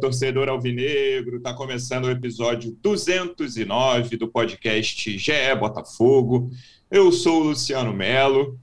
[0.00, 1.36] torcedor alvinegro.
[1.36, 6.50] Está começando o episódio 209 do podcast GE Botafogo.
[6.90, 8.58] Eu sou o Luciano Melo.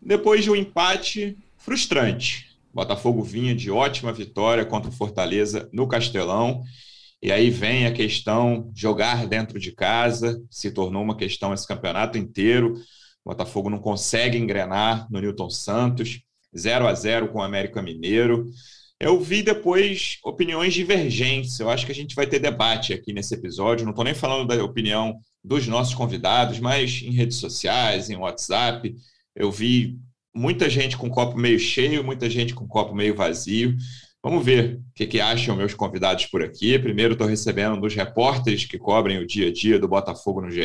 [0.00, 6.62] Depois de um empate frustrante, Botafogo vinha de ótima vitória contra o Fortaleza no Castelão.
[7.20, 12.16] E aí vem a questão jogar dentro de casa, se tornou uma questão esse campeonato
[12.16, 12.80] inteiro.
[13.22, 16.22] Botafogo não consegue engrenar no Newton Santos,
[16.56, 18.46] 0 a 0 com o América Mineiro.
[19.00, 21.58] Eu vi depois opiniões divergentes.
[21.60, 23.84] Eu acho que a gente vai ter debate aqui nesse episódio.
[23.84, 28.94] Não estou nem falando da opinião dos nossos convidados, mas em redes sociais, em WhatsApp.
[29.36, 29.96] Eu vi
[30.34, 33.76] muita gente com copo meio cheio, muita gente com copo meio vazio.
[34.22, 36.76] Vamos ver o que, que acham meus convidados por aqui.
[36.76, 40.50] Primeiro, estou recebendo um dos repórteres que cobrem o dia a dia do Botafogo no
[40.50, 40.60] GE.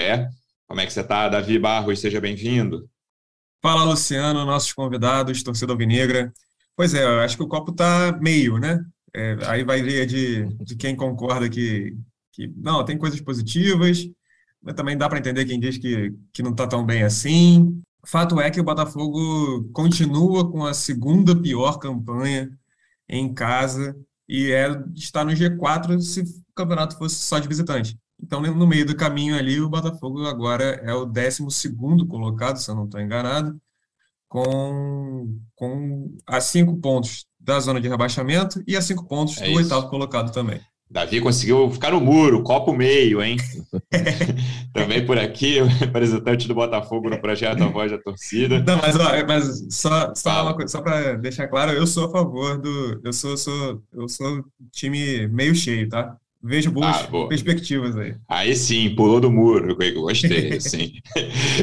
[0.67, 1.99] Como é que você está, Davi Barros?
[1.99, 2.89] Seja bem-vindo.
[3.61, 6.33] Fala, Luciano, nossos convidados, torcida alvinegra.
[6.75, 8.83] Pois é, eu acho que o copo está meio, né?
[9.15, 11.95] É, aí vai ver de, de quem concorda que,
[12.31, 14.07] que não, tem coisas positivas,
[14.61, 17.81] mas também dá para entender quem diz que, que não está tão bem assim.
[18.05, 22.49] Fato é que o Botafogo continua com a segunda pior campanha
[23.07, 23.95] em casa
[24.27, 27.97] e é, está no G4 se o campeonato fosse só de visitante.
[28.21, 31.75] Então, no meio do caminho ali, o Botafogo agora é o 12
[32.07, 33.59] colocado, se eu não estou enganado,
[34.33, 39.51] com, com a cinco pontos da zona de rebaixamento e a cinco pontos é do
[39.51, 39.59] isso.
[39.59, 40.59] oitavo colocado também.
[40.89, 43.37] Davi conseguiu ficar no muro, copo meio, hein?
[44.73, 48.59] Também por aqui, o representante do Botafogo no projeto A Voz da Torcida.
[48.59, 52.11] Não, mas, ó, mas só, só uma coisa, só para deixar claro, eu sou a
[52.11, 53.01] favor do.
[53.03, 56.15] Eu sou, sou, eu sou time meio cheio, tá?
[56.43, 58.15] Vejo boas ah, perspectivas aí.
[58.27, 60.91] Aí sim, pulou do muro, eu gostei, sim.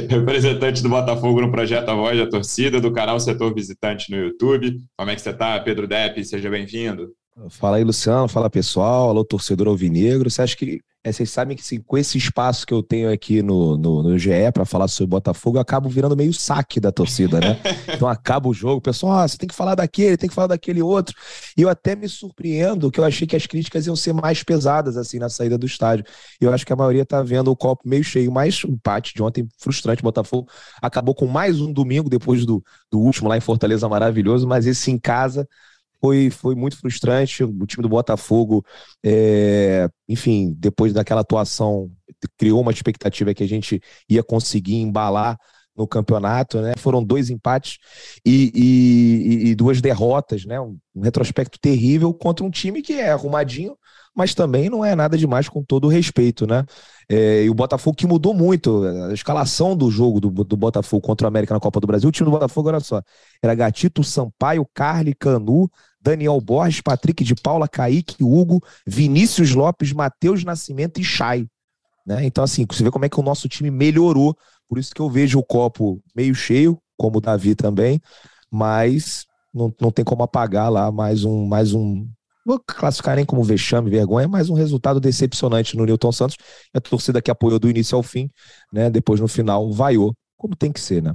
[0.09, 4.79] Representante do Botafogo no projeto A Voz da Torcida, do canal Setor Visitante no YouTube.
[4.97, 6.25] Como é que você está, Pedro Depp?
[6.25, 7.13] Seja bem-vindo.
[7.49, 8.29] Fala aí, Luciano.
[8.29, 9.09] Fala, pessoal.
[9.11, 10.31] Alô, torcedor alvinegro.
[10.31, 10.81] Você acha que.
[11.03, 14.19] É, vocês sabem que assim, com esse espaço que eu tenho aqui no, no, no
[14.19, 17.59] GE para falar sobre Botafogo, eu acabo virando meio saque da torcida, né?
[17.95, 20.49] Então acaba o jogo, o pessoal, ah, você tem que falar daquele, tem que falar
[20.49, 21.15] daquele outro.
[21.57, 24.99] E eu até me surpreendo que eu achei que as críticas iam ser mais pesadas,
[24.99, 26.05] assim, na saída do estádio.
[26.39, 29.15] E eu acho que a maioria tá vendo o copo meio cheio, mas o empate
[29.15, 30.51] de ontem, frustrante, Botafogo
[30.83, 32.63] acabou com mais um domingo depois do,
[32.93, 35.49] do último lá em Fortaleza maravilhoso, mas esse em casa
[36.01, 37.45] foi, foi muito frustrante.
[37.45, 38.65] O time do Botafogo,
[39.05, 41.91] é, enfim, depois daquela atuação,
[42.39, 45.39] criou uma expectativa que a gente ia conseguir embalar
[45.77, 46.75] no campeonato, né?
[46.77, 47.79] Foram dois empates
[48.25, 50.61] e, e, e, duas derrotas, né?
[50.61, 53.77] Um retrospecto terrível contra um time que é arrumadinho,
[54.15, 56.65] mas também não é nada demais com todo o respeito, né?
[57.09, 61.27] É, e o Botafogo que mudou muito, a escalação do jogo do, do Botafogo contra
[61.27, 63.03] o América na Copa do Brasil, o time do Botafogo, olha só,
[63.43, 70.45] era Gatito, Sampaio, Carly, Canu, Daniel Borges, Patrick de Paula, Kaique, Hugo, Vinícius Lopes, Matheus
[70.45, 71.47] Nascimento e Chay.
[72.07, 72.25] Né?
[72.25, 74.37] Então, assim, você vê como é que o nosso time melhorou.
[74.69, 78.01] Por isso que eu vejo o copo meio cheio, como o Davi também,
[78.51, 82.09] mas não, não tem como apagar lá mais um, mais um.
[82.51, 86.37] Vou classificar como vexame, vergonha, mas um resultado decepcionante no Newton Santos.
[86.75, 88.29] A torcida que apoiou do início ao fim,
[88.73, 88.91] né?
[88.91, 91.15] Depois no final vaiou, como tem que ser, né?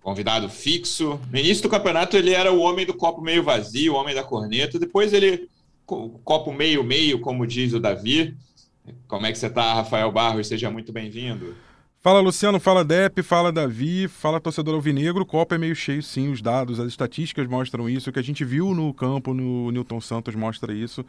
[0.00, 1.20] convidado fixo.
[1.30, 4.24] No início do campeonato ele era o homem do copo meio vazio, o homem da
[4.24, 4.80] corneta.
[4.80, 5.48] Depois ele
[5.86, 8.36] copo meio meio, como diz o Davi.
[9.06, 10.48] Como é que você está, Rafael Barros?
[10.48, 11.54] Seja muito bem-vindo.
[12.08, 15.24] Fala Luciano, fala Dep, fala Davi, fala torcedor alvinegro.
[15.24, 16.32] O copo é meio cheio, sim.
[16.32, 18.08] Os dados, as estatísticas mostram isso.
[18.08, 21.04] O que a gente viu no campo, no Newton Santos, mostra isso.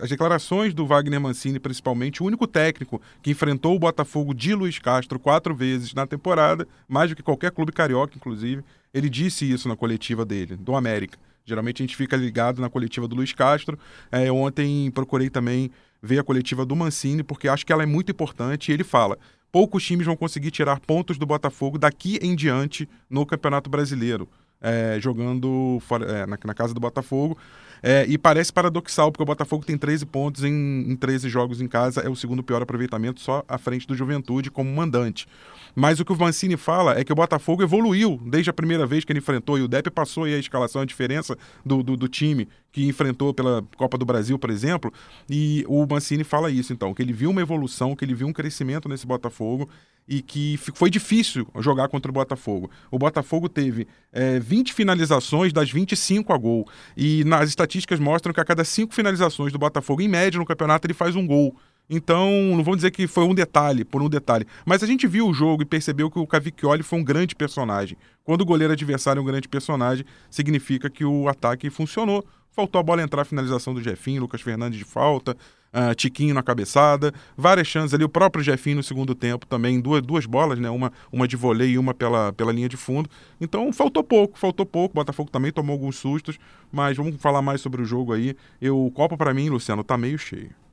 [0.00, 4.78] As declarações do Wagner Mancini, principalmente, o único técnico que enfrentou o Botafogo de Luiz
[4.78, 8.62] Castro quatro vezes na temporada, mais do que qualquer clube carioca, inclusive.
[8.94, 11.18] Ele disse isso na coletiva dele, do América.
[11.44, 13.76] Geralmente a gente fica ligado na coletiva do Luiz Castro.
[14.12, 18.12] É, ontem procurei também ver a coletiva do Mancini, porque acho que ela é muito
[18.12, 18.70] importante.
[18.70, 19.18] E ele fala:
[19.50, 24.28] poucos times vão conseguir tirar pontos do Botafogo daqui em diante no Campeonato Brasileiro,
[24.60, 27.36] é, jogando fora, é, na, na, casa do Botafogo.
[27.82, 31.68] É, e parece paradoxal, porque o Botafogo tem 13 pontos em, em 13 jogos em
[31.68, 35.26] casa, é o segundo pior aproveitamento, só à frente do Juventude como mandante.
[35.74, 39.04] Mas o que o Mancini fala é que o Botafogo evoluiu desde a primeira vez
[39.04, 42.08] que ele enfrentou, e o Depp passou aí a escalação, a diferença do, do, do,
[42.08, 44.92] time que enfrentou pela Copa do Brasil, por exemplo,
[45.30, 48.34] e o Mancini fala isso, então, que ele viu uma evolução, que ele viu um
[48.34, 49.66] crescimento nesse Botafogo
[50.06, 52.70] e que foi difícil jogar contra o Botafogo.
[52.90, 58.40] O Botafogo teve é, 20 finalizações das 25 a gol, e nas estatísticas mostram que
[58.40, 61.56] a cada cinco finalizações do Botafogo, em média no campeonato, ele faz um gol.
[61.88, 64.44] Então, não vamos dizer que foi um detalhe, por um detalhe.
[64.64, 67.96] Mas a gente viu o jogo e percebeu que o Cavicchioli foi um grande personagem.
[68.24, 72.24] Quando o goleiro adversário é um grande personagem, significa que o ataque funcionou.
[72.50, 75.36] Faltou a bola entrar, a finalização do Jefinho, Lucas Fernandes de falta,
[75.72, 78.02] uh, Tiquinho na cabeçada, várias chances ali.
[78.02, 80.70] O próprio Jefinho no segundo tempo também, duas, duas bolas, né?
[80.70, 83.08] Uma, uma de voleio e uma pela, pela linha de fundo.
[83.40, 84.94] Então faltou pouco, faltou pouco.
[84.94, 86.38] O Botafogo também tomou alguns sustos,
[86.72, 88.34] mas vamos falar mais sobre o jogo aí.
[88.60, 90.65] Eu, o copo para mim, Luciano, tá meio cheio.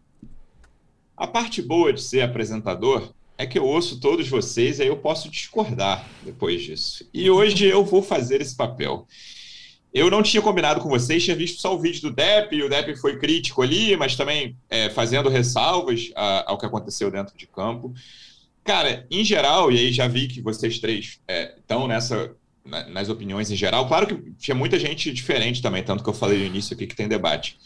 [1.24, 4.98] A parte boa de ser apresentador é que eu ouço todos vocês e aí eu
[4.98, 7.08] posso discordar depois disso.
[7.14, 9.08] E hoje eu vou fazer esse papel.
[9.94, 12.68] Eu não tinha combinado com vocês, tinha visto só o vídeo do Depp, e o
[12.68, 17.48] Depp foi crítico ali, mas também é, fazendo ressalvas a, ao que aconteceu dentro de
[17.48, 17.94] campo.
[18.62, 22.36] Cara, em geral, e aí já vi que vocês três é, estão nessa
[22.66, 23.88] nas opiniões em geral.
[23.88, 26.96] Claro que tinha muita gente diferente também, tanto que eu falei no início aqui que
[26.96, 27.58] tem debate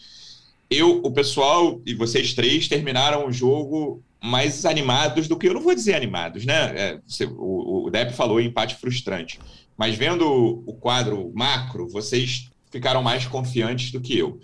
[0.70, 5.62] eu, o pessoal e vocês três terminaram o jogo mais animados do que eu não
[5.62, 6.72] vou dizer animados, né?
[6.76, 9.38] É, você, o, o Depp falou empate frustrante,
[9.76, 14.40] mas vendo o quadro macro, vocês ficaram mais confiantes do que eu.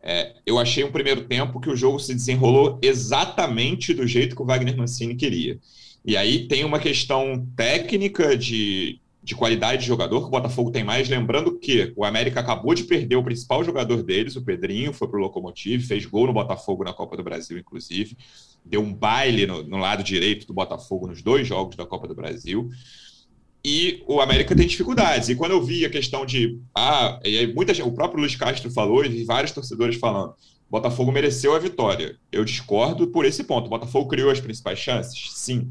[0.00, 4.42] É, eu achei um primeiro tempo que o jogo se desenrolou exatamente do jeito que
[4.42, 5.58] o Wagner Mancini queria.
[6.04, 10.82] E aí tem uma questão técnica de de qualidade de jogador que o Botafogo tem
[10.82, 11.06] mais.
[11.06, 15.18] Lembrando que o América acabou de perder o principal jogador deles, o Pedrinho, foi para
[15.18, 18.16] o Locomotive, fez gol no Botafogo na Copa do Brasil, inclusive.
[18.64, 22.14] Deu um baile no, no, lado direito do Botafogo nos dois jogos da Copa do
[22.14, 22.70] Brasil.
[23.62, 25.28] E o América tem dificuldades.
[25.28, 26.58] E quando eu vi a questão de.
[26.74, 30.32] Ah, e muita, o próprio Luiz Castro falou, e vários torcedores falando.
[30.70, 32.16] Botafogo mereceu a vitória.
[32.32, 33.66] Eu discordo por esse ponto.
[33.66, 35.32] O Botafogo criou as principais chances?
[35.34, 35.70] Sim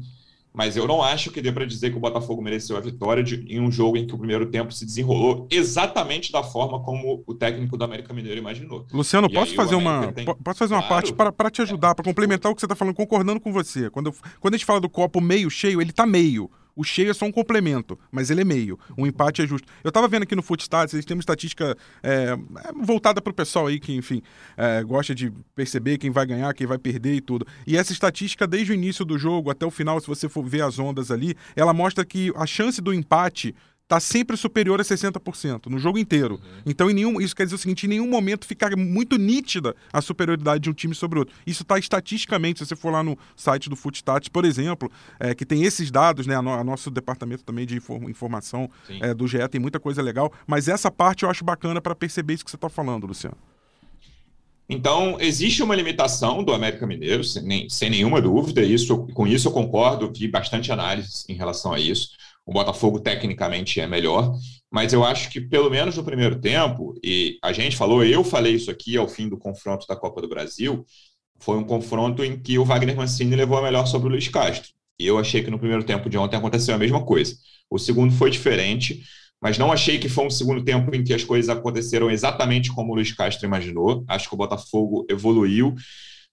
[0.52, 3.44] mas eu não acho que dê para dizer que o Botafogo mereceu a vitória de,
[3.48, 7.34] em um jogo em que o primeiro tempo se desenrolou exatamente da forma como o
[7.34, 8.86] técnico do América Mineiro imaginou.
[8.92, 10.24] Luciano, posso fazer, uma, tem...
[10.24, 11.14] posso fazer uma claro.
[11.14, 11.94] parte para te ajudar, é.
[11.94, 13.90] para complementar o que você está falando, concordando com você.
[13.90, 16.50] Quando, eu, quando a gente fala do copo meio cheio, ele está meio.
[16.78, 18.78] O cheio é só um complemento, mas ele é meio.
[18.96, 19.66] O empate é justo.
[19.82, 22.36] Eu estava vendo aqui no Footstats, eles têm uma estatística é, é
[22.80, 24.22] voltada para o pessoal aí que, enfim,
[24.56, 27.44] é, gosta de perceber quem vai ganhar, quem vai perder e tudo.
[27.66, 30.62] E essa estatística, desde o início do jogo até o final, se você for ver
[30.62, 33.56] as ondas ali, ela mostra que a chance do empate
[33.88, 36.34] está sempre superior a 60% no jogo inteiro.
[36.34, 36.62] Uhum.
[36.66, 40.02] Então, em nenhum, isso quer dizer o seguinte: em nenhum momento fica muito nítida a
[40.02, 41.34] superioridade de um time sobre o outro.
[41.46, 45.46] Isso está estatisticamente, se você for lá no site do Footstats, por exemplo, é, que
[45.46, 46.36] tem esses dados, né?
[46.36, 48.70] A, no, a nosso departamento também de informação
[49.00, 52.34] é, do GE tem muita coisa legal, mas essa parte eu acho bacana para perceber
[52.34, 53.36] isso que você está falando, Luciano.
[54.70, 59.52] Então, existe uma limitação do América Mineiro, sem, sem nenhuma dúvida, isso, com isso eu
[59.52, 62.10] concordo, vi bastante análise em relação a isso.
[62.48, 64.34] O Botafogo tecnicamente é melhor,
[64.72, 68.54] mas eu acho que pelo menos no primeiro tempo, e a gente falou, eu falei
[68.54, 70.82] isso aqui ao fim do confronto da Copa do Brasil,
[71.38, 74.70] foi um confronto em que o Wagner Mancini levou a melhor sobre o Luiz Castro.
[74.98, 77.36] E eu achei que no primeiro tempo de ontem aconteceu a mesma coisa.
[77.68, 79.02] O segundo foi diferente,
[79.42, 82.92] mas não achei que foi um segundo tempo em que as coisas aconteceram exatamente como
[82.92, 84.06] o Luiz Castro imaginou.
[84.08, 85.74] Acho que o Botafogo evoluiu,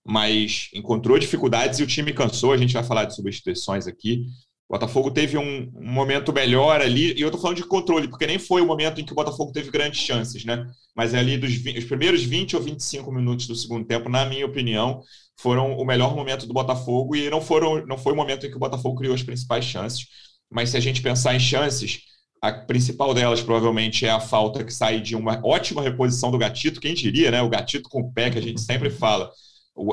[0.07, 2.53] mas encontrou dificuldades e o time cansou.
[2.53, 4.25] A gente vai falar de substituições aqui.
[4.67, 8.39] O Botafogo teve um, momento melhor ali, e eu estou falando de controle, porque nem
[8.39, 10.65] foi o momento em que o Botafogo teve grandes chances, né?
[10.95, 14.45] Mas ali dos 20, os primeiros 20 ou 25 minutos do segundo tempo, na minha
[14.45, 15.01] opinião,
[15.37, 18.55] foram o melhor momento do Botafogo, e não, foram, não foi o momento em que
[18.55, 20.07] o Botafogo criou as principais chances.
[20.51, 22.01] Mas se a gente pensar em chances,
[22.41, 26.79] a principal delas provavelmente é a falta que sai de uma ótima reposição do Gatito,
[26.81, 27.41] quem diria, né?
[27.41, 29.31] O Gatito com o pé, que a gente sempre fala.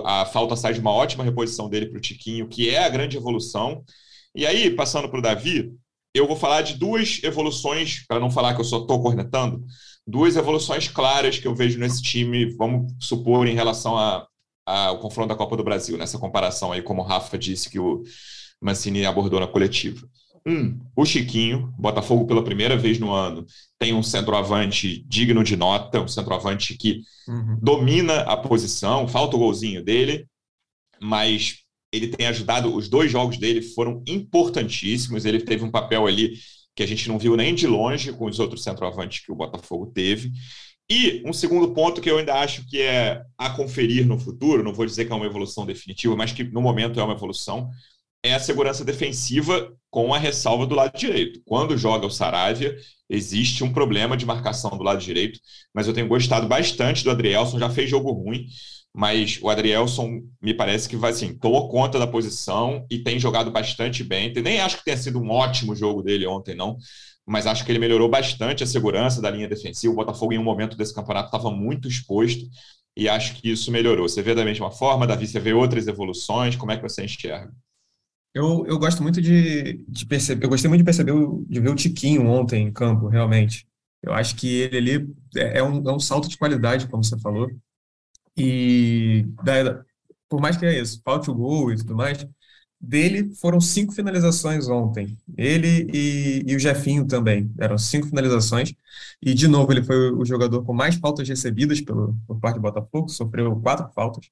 [0.04, 3.16] A falta sai de uma ótima reposição dele para o Tiquinho, que é a grande
[3.16, 3.85] evolução.
[4.34, 5.72] E aí, passando para o Davi,
[6.14, 9.64] eu vou falar de duas evoluções, para não falar que eu só estou cornetando,
[10.06, 13.96] duas evoluções claras que eu vejo nesse time, vamos supor, em relação
[14.66, 18.02] ao confronto da Copa do Brasil, nessa comparação aí, como o Rafa disse que o
[18.60, 20.06] Mancini abordou na coletiva.
[20.46, 23.46] Um, o Chiquinho, Botafogo pela primeira vez no ano,
[23.78, 27.58] tem um centroavante digno de nota, um centroavante que uhum.
[27.62, 30.26] domina a posição, falta o golzinho dele,
[31.00, 31.62] mas
[31.92, 36.38] ele tem ajudado, os dois jogos dele foram importantíssimos, ele teve um papel ali
[36.75, 39.87] que a gente não viu nem de longe com os outros centroavantes que o Botafogo
[39.87, 40.32] teve.
[40.90, 44.75] E um segundo ponto que eu ainda acho que é a conferir no futuro, não
[44.75, 47.70] vou dizer que é uma evolução definitiva, mas que no momento é uma evolução,
[48.22, 51.40] é a segurança defensiva com a ressalva do lado direito.
[51.44, 52.76] Quando joga o Saravia,
[53.08, 55.40] existe um problema de marcação do lado direito,
[55.75, 58.46] mas eu tenho gostado bastante do Adrielson, já fez jogo ruim,
[58.94, 63.50] mas o Adrielson me parece que vai assim, tomou conta da posição e tem jogado
[63.50, 64.32] bastante bem.
[64.42, 66.76] Nem acho que tenha sido um ótimo jogo dele ontem, não,
[67.26, 69.92] mas acho que ele melhorou bastante a segurança da linha defensiva.
[69.92, 72.44] O Botafogo, em um momento desse campeonato, estava muito exposto.
[72.96, 74.08] e acho que isso melhorou.
[74.08, 77.52] Você vê da mesma forma, Davi, você vê outras evoluções, como é que você enxerga?
[78.34, 81.12] Eu, eu gosto muito de, de perceber, eu gostei muito de perceber,
[81.49, 83.66] de ver o Tiquinho ontem em campo, realmente.
[84.02, 87.18] Eu acho que ele ali é, é um, é um salto de qualidade, como você
[87.20, 87.50] falou.
[88.36, 89.26] E
[90.28, 92.26] por mais que é isso, falte o gol e tudo mais,
[92.80, 95.16] dele foram cinco finalizações ontem.
[95.36, 97.52] Ele e, e, o Jefinho também.
[97.58, 98.74] Eram cinco finalizações.
[99.22, 102.62] E, de novo, ele foi o jogador com mais faltas recebidas pelo, por parte do
[102.62, 104.26] Botafogo, sofreu quatro faltas.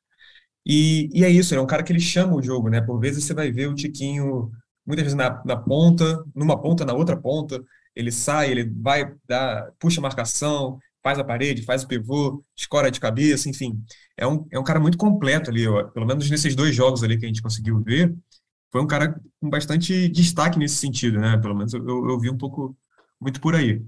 [0.67, 2.81] E, e é isso, ele é um cara que ele chama o jogo, né?
[2.81, 4.51] Por vezes você vai ver o Tiquinho,
[4.87, 7.63] muitas vezes na, na ponta, numa ponta, na outra ponta.
[7.95, 12.91] Ele sai, ele vai, dar, puxa a marcação, faz a parede, faz o pivô, escora
[12.91, 13.83] de cabeça, enfim.
[14.17, 17.19] É um, é um cara muito completo ali, ó, pelo menos nesses dois jogos ali
[17.19, 18.15] que a gente conseguiu ver
[18.71, 21.37] foi um cara com bastante destaque nesse sentido, né?
[21.39, 22.77] Pelo menos eu, eu vi um pouco,
[23.21, 23.83] muito por aí.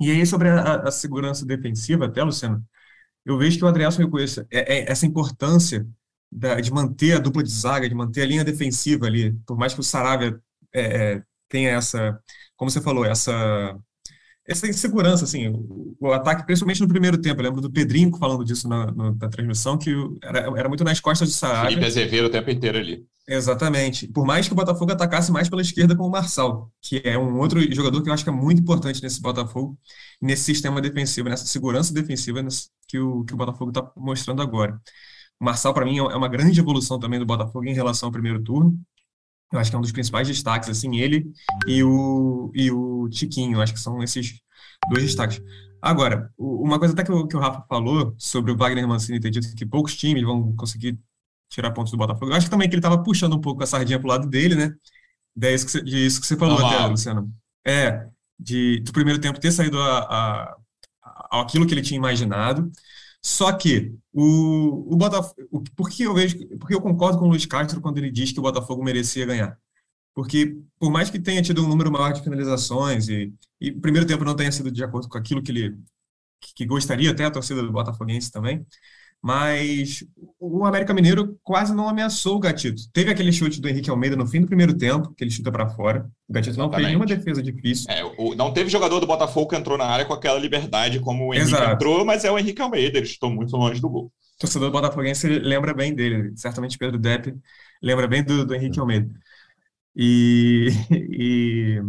[0.00, 2.64] E aí, sobre a, a segurança defensiva, até, Luciano,
[3.24, 5.86] eu vejo que o Adrielson reconhece é, é, essa importância
[6.32, 9.74] da, de manter a dupla de zaga, de manter a linha defensiva ali, por mais
[9.74, 10.40] que o Saravia
[10.74, 12.18] é, é tenha essa,
[12.56, 13.76] como você falou, essa
[14.50, 17.40] essa insegurança, assim, o, o, ataque, principalmente no primeiro tempo.
[17.40, 20.98] Eu lembro do Pedrinho falando disso na, na, na transmissão, que era, era, muito nas
[20.98, 21.70] costas do Saravia.
[21.70, 23.06] Felipe Azevedo o tempo inteiro ali.
[23.28, 24.08] Exatamente.
[24.08, 27.38] Por mais que o Botafogo atacasse mais pela esquerda com o Marçal, que é um
[27.38, 29.78] outro jogador que eu acho que é muito importante nesse Botafogo,
[30.20, 32.44] nesse sistema defensivo, nessa segurança defensiva
[32.88, 34.80] que o, que o Botafogo está mostrando agora.
[35.40, 38.42] O Marçal, para mim, é uma grande evolução também do Botafogo em relação ao primeiro
[38.42, 38.76] turno.
[39.52, 41.32] Eu acho que é um dos principais destaques, assim, ele
[41.66, 43.56] e o, e o Tiquinho.
[43.58, 44.40] Eu acho que são esses
[44.88, 45.42] dois destaques.
[45.82, 49.30] Agora, uma coisa até que o, que o Rafa falou sobre o Wagner Mancini ter
[49.30, 50.98] dito que poucos times vão conseguir
[51.48, 52.30] tirar pontos do Botafogo.
[52.30, 54.28] Eu acho que também que ele estava puxando um pouco a sardinha para o lado
[54.28, 54.74] dele, né?
[55.34, 57.32] Disso que você, disso que você falou até, Luciano.
[57.66, 58.06] É,
[58.38, 60.56] de, do primeiro tempo ter saído a, a,
[61.02, 62.70] a, aquilo que ele tinha imaginado.
[63.22, 65.64] Só que o, o Botafogo.
[65.76, 66.36] Por que eu vejo.
[66.58, 69.58] Porque eu concordo com o Luiz Castro quando ele diz que o Botafogo merecia ganhar.
[70.14, 74.06] Porque, por mais que tenha tido um número maior de finalizações e, e o primeiro
[74.06, 75.78] tempo não tenha sido de acordo com aquilo que ele
[76.56, 78.66] que gostaria, até a torcida do Botafoguense também,
[79.22, 80.02] mas
[80.38, 82.82] o América Mineiro quase não ameaçou o Gatito.
[82.92, 85.68] Teve aquele chute do Henrique Almeida no fim do primeiro tempo, que ele chuta para
[85.68, 86.10] fora.
[86.26, 87.90] O Gatito não fez nenhuma defesa difícil.
[87.90, 91.28] É, o, não teve jogador do Botafogo que entrou na área com aquela liberdade como
[91.28, 91.72] o Henrique Exato.
[91.72, 94.06] entrou, mas é o Henrique Almeida, ele chutou muito longe do gol.
[94.06, 97.34] O torcedor botafoguense lembra bem dele, certamente Pedro Depp
[97.82, 99.10] lembra bem do, do Henrique Almeida.
[99.94, 101.82] E, e,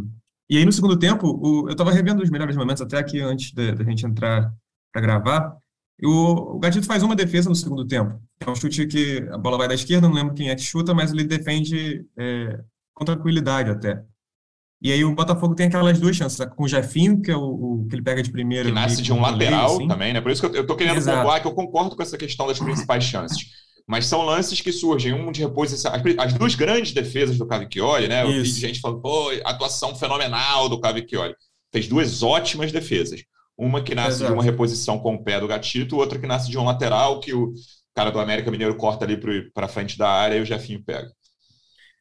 [0.50, 3.54] e aí no segundo tempo, o, eu estava revendo os melhores momentos até aqui antes
[3.54, 4.52] da, da gente entrar
[4.92, 5.58] para gravar,
[6.06, 8.20] o, o Gatito faz uma defesa no segundo tempo.
[8.40, 10.94] É um chute que a bola vai da esquerda, não lembro quem é que chuta,
[10.94, 12.60] mas ele defende é,
[12.94, 14.04] com tranquilidade até.
[14.82, 17.42] E aí o Botafogo tem aquelas duas chances, com o Jefinho, que é o,
[17.84, 18.68] o que ele pega de primeira.
[18.68, 19.88] Que nasce de um lateral assim.
[19.88, 20.20] também, né?
[20.20, 21.20] Por isso que eu, eu tô querendo Exato.
[21.20, 23.46] pontuar que eu concordo com essa questão das principais chances.
[23.88, 25.94] Mas são lances que surgem, um de reposição.
[25.94, 28.24] As, as duas grandes defesas do Cavicchioli, né?
[28.24, 31.36] Eu vi gente falando, pô, atuação fenomenal do Cavicchioli.
[31.72, 33.24] Fez duas ótimas defesas.
[33.58, 34.32] Uma que nasce Exato.
[34.32, 37.34] de uma reposição com o pé do gatito, outra que nasce de um lateral que
[37.34, 37.54] o
[37.94, 39.20] cara do América Mineiro corta ali
[39.54, 41.12] para frente da área e o Jefinho pega.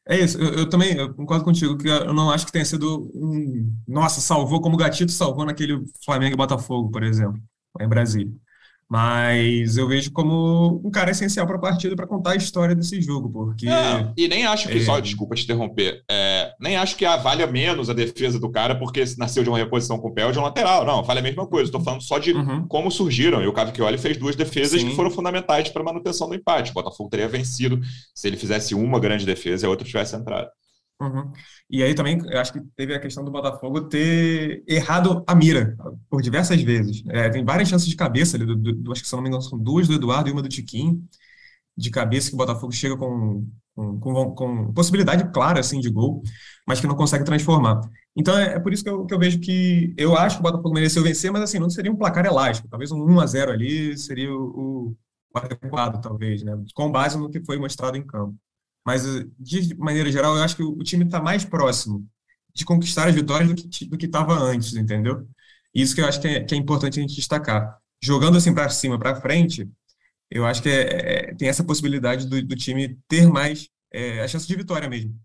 [0.07, 3.11] É isso, eu, eu, também eu concordo contigo, que eu não acho que tenha sido
[3.13, 3.71] um.
[3.87, 7.39] Nossa, salvou como o Gatito salvou naquele Flamengo e Botafogo, por exemplo,
[7.79, 8.33] em Brasília.
[8.91, 13.01] Mas eu vejo como um cara essencial para a partida para contar a história desse
[13.01, 13.69] jogo, porque.
[13.69, 14.81] É, e nem acho que, é...
[14.81, 19.05] só, desculpa te interromper, é, nem acho que valha menos a defesa do cara porque
[19.17, 20.85] nasceu de uma reposição com o pé ou de um lateral.
[20.85, 21.69] Não, vale a mesma coisa.
[21.69, 22.67] Estou falando só de uhum.
[22.67, 23.41] como surgiram.
[23.41, 24.89] E o Cavicchioli fez duas defesas Sim.
[24.89, 26.71] que foram fundamentais para a manutenção do empate.
[26.71, 27.79] O Botafogo teria vencido
[28.13, 30.49] se ele fizesse uma grande defesa e a outra tivesse entrado.
[31.01, 31.31] Uhum.
[31.67, 35.75] E aí também, acho que teve a questão do Botafogo ter errado a mira
[36.07, 37.03] por diversas vezes.
[37.09, 39.41] É, tem várias chances de cabeça ali, do, do, acho que se não me engano
[39.41, 41.03] são duas do Eduardo e uma do Tiquinho,
[41.75, 46.21] de cabeça que o Botafogo chega com, com, com, com possibilidade clara assim, de gol,
[46.67, 47.81] mas que não consegue transformar.
[48.15, 50.43] Então é, é por isso que eu, que eu, vejo que eu acho que o
[50.43, 52.67] Botafogo mereceu vencer, mas assim, não seria um placar elástico.
[52.69, 54.95] Talvez um 1 a 0 ali seria o,
[55.33, 56.53] o adequado, talvez, né?
[56.75, 58.35] com base no que foi mostrado em campo.
[58.85, 59.03] Mas,
[59.39, 62.07] de maneira geral, eu acho que o time está mais próximo
[62.53, 63.49] de conquistar as vitórias
[63.87, 65.27] do que estava antes, entendeu?
[65.73, 67.77] Isso que eu acho que é, que é importante a gente destacar.
[68.03, 69.69] Jogando assim para cima, para frente,
[70.29, 74.27] eu acho que é, é, tem essa possibilidade do, do time ter mais é, a
[74.27, 75.15] chance de vitória mesmo.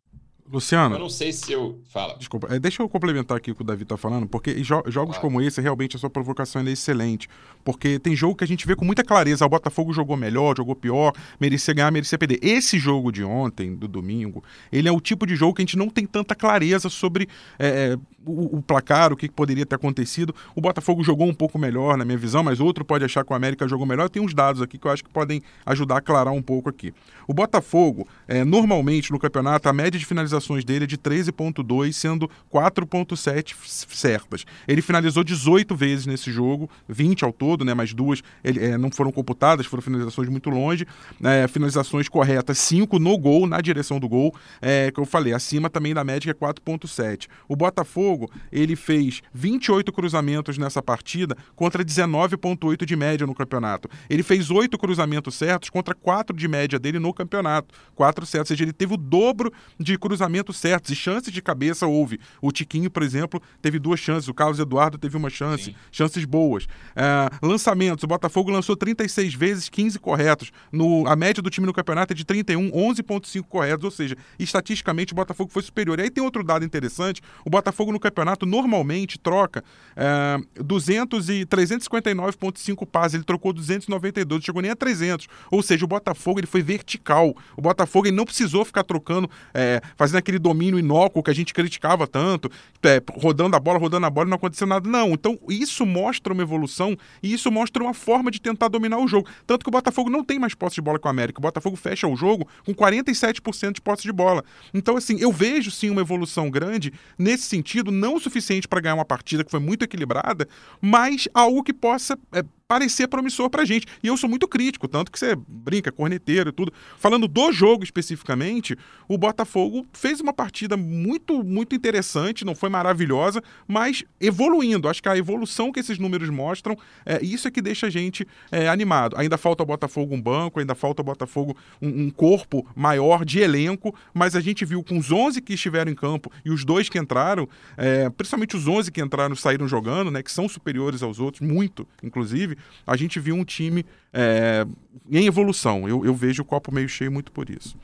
[0.51, 0.95] Luciano.
[0.95, 1.79] Eu não sei se eu.
[1.89, 2.17] Fala.
[2.19, 5.19] Desculpa, é, deixa eu complementar aqui o que o Davi está falando, porque jo jogos
[5.19, 7.29] como esse, realmente a sua provocação é excelente.
[7.65, 10.77] Porque tem jogo que a gente vê com muita clareza: o Botafogo jogou melhor, jogou
[10.77, 12.39] pior, merecia ganhar, merecia perder.
[12.41, 15.77] Esse jogo de ontem, do domingo, ele é o tipo de jogo que a gente
[15.77, 20.33] não tem tanta clareza sobre é, o, o, placar, o que poderia ter acontecido.
[20.55, 23.37] O Botafogo jogou um pouco melhor, na minha visão, mas outro pode achar que o
[23.37, 24.09] América jogou melhor.
[24.09, 26.95] Tem uns dados aqui que eu acho que podem ajudar a aclarar um pouco aqui.
[27.27, 31.93] O Botafogo, é, normalmente no campeonato, a média de finalização finalizações dele é de 13,2,
[31.93, 33.55] sendo 4,7
[33.95, 34.45] certas.
[34.69, 37.75] Ele finalizou 18 vezes nesse jogo, 20 ao todo, né?
[37.75, 40.87] Mas duas ele, é, não foram computadas, foram finalizações muito longe.
[41.23, 45.71] É, finalizações corretas, 5 no gol, na direção do gol, é, que eu falei, acima
[45.71, 47.27] também da média, que é 4,7.
[47.49, 53.89] O Botafogo, ele fez 28 cruzamentos nessa partida contra 19,8 de média no campeonato.
[54.09, 57.75] Ele fez 8 cruzamentos certos contra 4 de média dele no campeonato.
[57.95, 61.41] 4 certos, ou seja, ele teve o dobro de cruzamentos cruzamentos certos e chances de
[61.41, 62.19] cabeça houve.
[62.43, 65.75] O Tiquinho, por exemplo, teve duas chances, o Carlos Eduardo teve uma chance, Sim.
[65.91, 66.67] chances boas.
[66.95, 70.51] É, lançamentos, o Botafogo lançou 36 vezes, 15 corretos.
[70.73, 75.13] No, a média do time no campeonato é de 31, 11,5 corretos, ou seja, estatisticamente
[75.13, 75.99] o Botafogo foi superior.
[75.99, 79.63] E aí tem outro dado interessante: o Botafogo no campeonato normalmente troca
[79.95, 85.29] é, 200 e 359,5 passes, ele trocou 292, não chegou nem a 300.
[85.51, 87.35] Ou seja, o Botafogo ele foi vertical.
[87.57, 91.35] O Botafogo ele não precisou ficar trocando, é, fazendo fazendo aquele domínio inócuo que a
[91.35, 92.51] gente criticava tanto,
[92.83, 94.89] é, rodando a bola, rodando a bola e não aconteceu nada.
[94.89, 99.07] Não, então isso mostra uma evolução e isso mostra uma forma de tentar dominar o
[99.07, 99.29] jogo.
[99.47, 101.39] Tanto que o Botafogo não tem mais posse de bola com o América.
[101.39, 104.45] O Botafogo fecha o jogo com 47% de posse de bola.
[104.73, 108.95] Então, assim, eu vejo sim uma evolução grande nesse sentido, não o suficiente para ganhar
[108.95, 110.49] uma partida que foi muito equilibrada,
[110.81, 113.87] mas algo que possa é, parecer promissor pra gente.
[114.03, 116.73] E eu sou muito crítico, tanto que você brinca, corneteiro e tudo.
[116.99, 118.77] Falando do jogo especificamente,
[119.09, 124.89] o Botafogo fez uma partida muito, muito interessante, não foi maravilhosa, mas evoluindo.
[124.89, 128.27] Acho que a evolução que esses números mostram, é, isso é que deixa a gente
[128.51, 129.17] é, animado.
[129.17, 133.39] Ainda falta ao Botafogo um banco, ainda falta ao Botafogo um, um, corpo maior de
[133.39, 136.89] elenco, mas a gente viu com os 11 que estiveram em campo e os dois
[136.89, 141.21] que entraram, é, principalmente os 11 que entraram saíram jogando, né, que são superiores aos
[141.21, 142.56] outros, muito, inclusive
[142.87, 144.65] a gente viu um time é,
[145.11, 145.89] em evolução.
[145.89, 147.77] Eu, eu vejo o copo meio cheio muito por isso.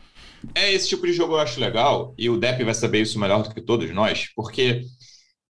[0.54, 3.42] É, esse tipo de jogo eu acho legal, e o Depp vai saber isso melhor
[3.42, 4.82] do que todos nós, porque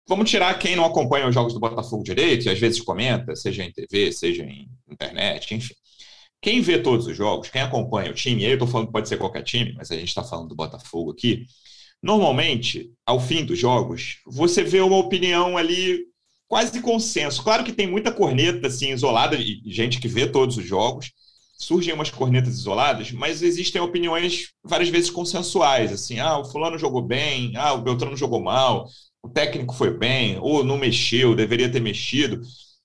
[0.09, 3.65] vamos tirar quem não acompanha os jogos do Botafogo direito, e às vezes comenta, seja
[3.65, 5.75] em TV, seja em internet, enfim.
[6.41, 9.09] Quem vê todos os jogos, quem acompanha o time, e aí eu tô falando pode
[9.09, 11.47] ser qualquer time, mas a gente está falando do Botafogo aqui.
[12.03, 16.01] Normalmente, ao fim dos jogos, você vê uma opinião ali
[16.53, 17.43] quase consenso.
[17.43, 21.11] Claro que tem muita corneta assim isolada e gente que vê todos os jogos.
[21.57, 27.01] Surgem umas cornetas isoladas, mas existem opiniões várias vezes consensuais, assim, ah, o fulano jogou
[27.01, 28.87] bem, ah, o Beltrano jogou mal,
[29.23, 32.39] o técnico foi bem, ou não mexeu, deveria ter mexido.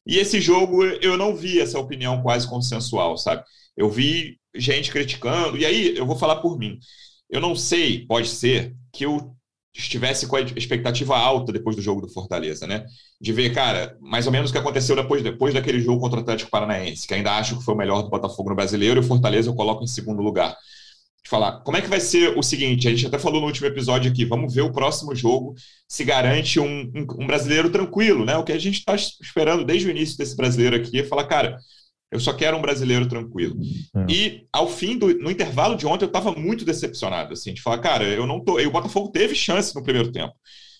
[0.06, 3.44] E esse jogo eu não vi essa opinião quase consensual, sabe?
[3.76, 6.80] Eu vi gente criticando, e aí eu vou falar por mim.
[7.30, 9.36] Eu não sei, pode ser, que eu
[9.78, 12.86] estivesse com a expectativa alta depois do jogo do Fortaleza, né?
[13.22, 16.22] De ver, cara, mais ou menos o que aconteceu depois, depois daquele jogo contra o
[16.22, 19.08] Atlético Paranaense, que ainda acho que foi o melhor do Botafogo no brasileiro, e o
[19.08, 20.56] Fortaleza eu coloco em segundo lugar.
[21.24, 22.88] De falar, como é que vai ser o seguinte?
[22.88, 25.56] A gente até falou no último episódio aqui, vamos ver o próximo jogo
[25.88, 28.38] se garante um, um, um brasileiro tranquilo, né?
[28.38, 31.58] O que a gente está esperando desde o início desse brasileiro aqui é falar, cara,
[32.12, 33.58] eu só quero um brasileiro tranquilo.
[33.96, 34.12] É.
[34.12, 37.80] E ao fim do no intervalo de ontem eu estava muito decepcionado, assim, de falar,
[37.80, 38.60] cara, eu não tô.
[38.60, 40.34] E o Botafogo teve chance no primeiro tempo.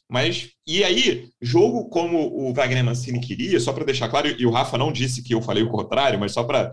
[0.10, 4.52] Mas, e aí, jogo como o Wagner Mancini queria, só para deixar claro, e o
[4.52, 6.72] Rafa não disse que eu falei o contrário, mas só para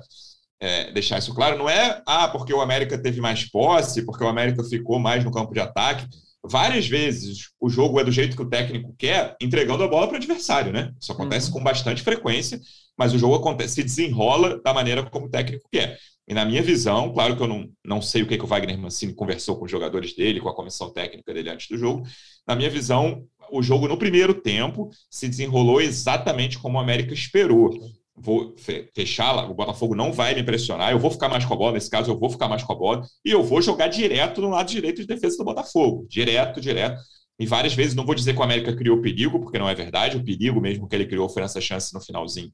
[0.61, 4.29] é, deixar isso claro, não é, ah, porque o América teve mais posse, porque o
[4.29, 6.07] América ficou mais no campo de ataque.
[6.45, 10.15] Várias vezes o jogo é do jeito que o técnico quer, entregando a bola para
[10.15, 10.93] o adversário, né?
[11.01, 11.55] Isso acontece uhum.
[11.55, 12.61] com bastante frequência
[12.97, 15.99] mas o jogo acontece, se desenrola da maneira como o técnico quer.
[16.27, 18.79] E na minha visão, claro que eu não, não sei o que, que o Wagner
[18.79, 22.07] Mancini conversou com os jogadores dele, com a comissão técnica dele antes do jogo.
[22.47, 27.79] Na minha visão, o jogo no primeiro tempo se desenrolou exatamente como o América esperou.
[28.17, 28.55] Vou
[28.95, 31.73] fechar lá, o Botafogo não vai me pressionar, eu vou ficar mais com a bola,
[31.73, 34.51] nesse caso eu vou ficar mais com a bola, e eu vou jogar direto no
[34.51, 36.07] lado direito de defesa do Botafogo.
[36.09, 37.03] Direto, direto.
[37.39, 40.17] E várias vezes, não vou dizer que o América criou perigo, porque não é verdade,
[40.17, 42.53] o perigo mesmo que ele criou foi nessa chance no finalzinho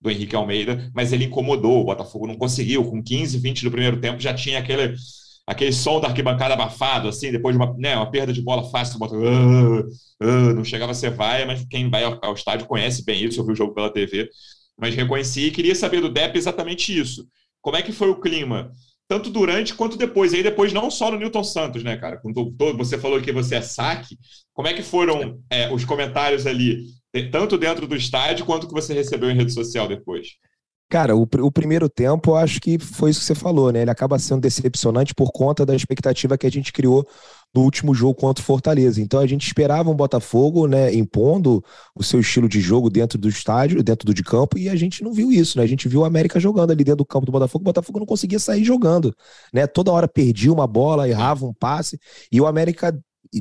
[0.00, 4.00] do Henrique Almeida, mas ele incomodou, o Botafogo não conseguiu, com 15, 20 do primeiro
[4.00, 4.94] tempo já tinha aquele,
[5.46, 8.96] aquele som da arquibancada abafado, assim, depois de uma, né, uma perda de bola fácil,
[8.96, 9.80] o Botafogo, uh,
[10.22, 13.40] uh, não chegava a ser vaia, mas quem vai ao, ao estádio conhece bem isso,
[13.40, 14.30] eu vi o jogo pela TV,
[14.80, 17.26] mas reconheci e queria saber do Depp exatamente isso.
[17.60, 18.72] Como é que foi o clima
[19.10, 20.32] tanto durante quanto depois.
[20.32, 22.16] E aí depois não só no Newton Santos, né, cara?
[22.18, 24.16] Quando você falou que você é saque,
[24.54, 26.84] como é que foram é, os comentários ali,
[27.32, 30.28] tanto dentro do estádio quanto que você recebeu em rede social depois?
[30.88, 33.82] Cara, o, o, primeiro tempo, eu acho que foi isso que você falou, né?
[33.82, 37.04] Ele acaba sendo decepcionante por conta da expectativa que a gente criou
[37.54, 39.00] no último jogo contra o Fortaleza.
[39.00, 43.28] Então a gente esperava um Botafogo, né, impondo o seu estilo de jogo dentro do
[43.28, 45.64] estádio, dentro do de campo, e a gente não viu isso, né?
[45.64, 48.06] A gente viu o América jogando ali dentro do campo do Botafogo, o Botafogo não
[48.06, 49.14] conseguia sair jogando,
[49.52, 49.66] né?
[49.66, 51.98] Toda hora perdia uma bola, errava um passe,
[52.30, 52.96] e o América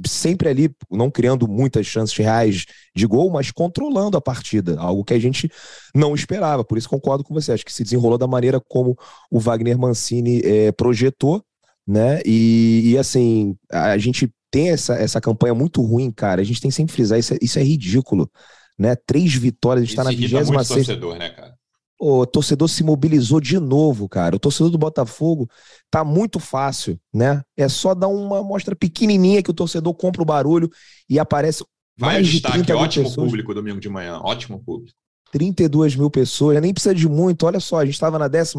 [0.08, 5.14] sempre ali, não criando muitas chances reais de gol, mas controlando a partida, algo que
[5.14, 5.52] a gente
[5.96, 6.64] não esperava.
[6.64, 8.98] Por isso concordo com você, acho que se desenrolou da maneira como
[9.32, 11.44] o Wagner Mancini é, projetou,
[11.90, 12.22] né?
[12.24, 16.40] E, e, assim, a gente tem essa, essa campanha muito ruim, cara.
[16.40, 18.30] A gente tem que sempre frisar, isso é, isso é ridículo.
[18.78, 18.96] Né?
[19.08, 21.56] Três vitórias, a gente está na 26 torcedor, né, cara?
[22.00, 24.36] O torcedor se mobilizou de novo, cara.
[24.36, 25.50] O torcedor do Botafogo
[25.90, 27.42] tá muito fácil, né?
[27.58, 30.70] É só dar uma amostra pequenininha que o torcedor compra o barulho
[31.10, 31.66] e aparece
[31.98, 33.28] Vai mais de 30 ótimo pessoas.
[33.28, 34.96] público domingo de manhã, ótimo público.
[35.32, 37.46] 32 mil pessoas, nem precisa de muito.
[37.46, 38.54] Olha só, a gente estava na 14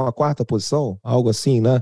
[0.46, 1.80] posição, algo assim, né?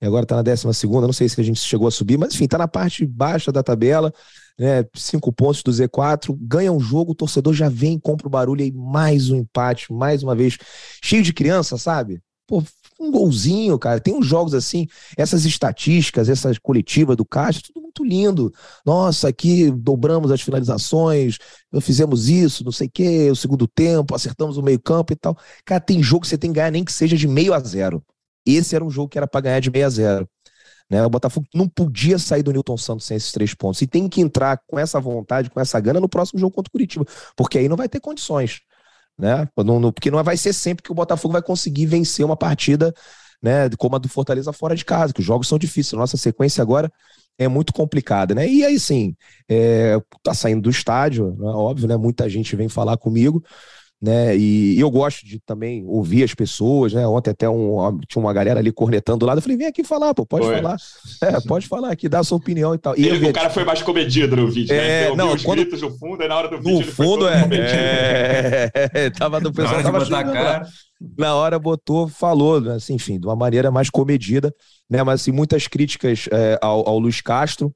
[0.00, 2.44] E agora está na 12, não sei se a gente chegou a subir, mas enfim,
[2.44, 4.12] está na parte baixa da tabela
[4.58, 8.62] né, cinco pontos do Z4, ganha um jogo, o torcedor já vem, compra o barulho
[8.62, 10.56] aí, mais um empate, mais uma vez,
[11.02, 12.20] cheio de criança, sabe?
[12.46, 12.62] Pô,
[12.98, 14.00] um golzinho, cara.
[14.00, 18.52] Tem uns jogos assim, essas estatísticas, essas coletivas do Caixa, tudo muito lindo.
[18.84, 21.38] Nossa, aqui dobramos as finalizações,
[21.82, 25.36] fizemos isso, não sei o quê, o segundo tempo, acertamos o meio-campo e tal.
[25.64, 28.02] Cara, tem jogo que você tem que ganhar nem que seja de meio a zero.
[28.46, 30.28] Esse era um jogo que era para ganhar de meio a zero.
[30.88, 31.04] Né?
[31.04, 33.82] O Botafogo não podia sair do Newton Santos sem esses três pontos.
[33.82, 36.72] E tem que entrar com essa vontade, com essa gana no próximo jogo contra o
[36.72, 37.04] Curitiba.
[37.36, 38.60] Porque aí não vai ter condições.
[39.18, 39.48] Né?
[39.92, 42.94] Porque não vai ser sempre que o Botafogo vai conseguir vencer uma partida
[43.42, 45.98] né, como a do Fortaleza fora de casa, que os jogos são difíceis.
[45.98, 46.90] Nossa sequência agora
[47.38, 48.48] é muito complicada, né?
[48.48, 49.14] E aí, sim,
[49.48, 51.48] é, tá saindo do estádio, né?
[51.50, 51.96] óbvio, né?
[51.96, 53.44] Muita gente vem falar comigo,
[54.00, 54.36] né?
[54.36, 57.06] E, e, eu gosto de também ouvir as pessoas, né?
[57.06, 60.12] Ontem até um, tinha uma galera ali cornetando do lado, eu falei, vem aqui falar,
[60.14, 60.56] pô, pode foi.
[60.56, 60.76] falar.
[61.22, 62.94] É, pode falar aqui, dá a sua opinião e tal.
[62.96, 65.16] E ele, o cara foi mais comedido no vídeo, é, né?
[65.16, 65.60] não, os quando...
[65.60, 68.70] gritos no fundo, e na hora do vídeo no fundo, é, é,
[69.06, 70.66] é, tava do pessoal tava cara.
[71.18, 72.74] Na hora botou, falou, né?
[72.74, 74.54] assim, enfim, de uma maneira mais comedida,
[74.88, 75.02] né?
[75.02, 77.68] Mas assim, muitas críticas é, ao, ao Luiz Castro.
[77.68, 77.72] O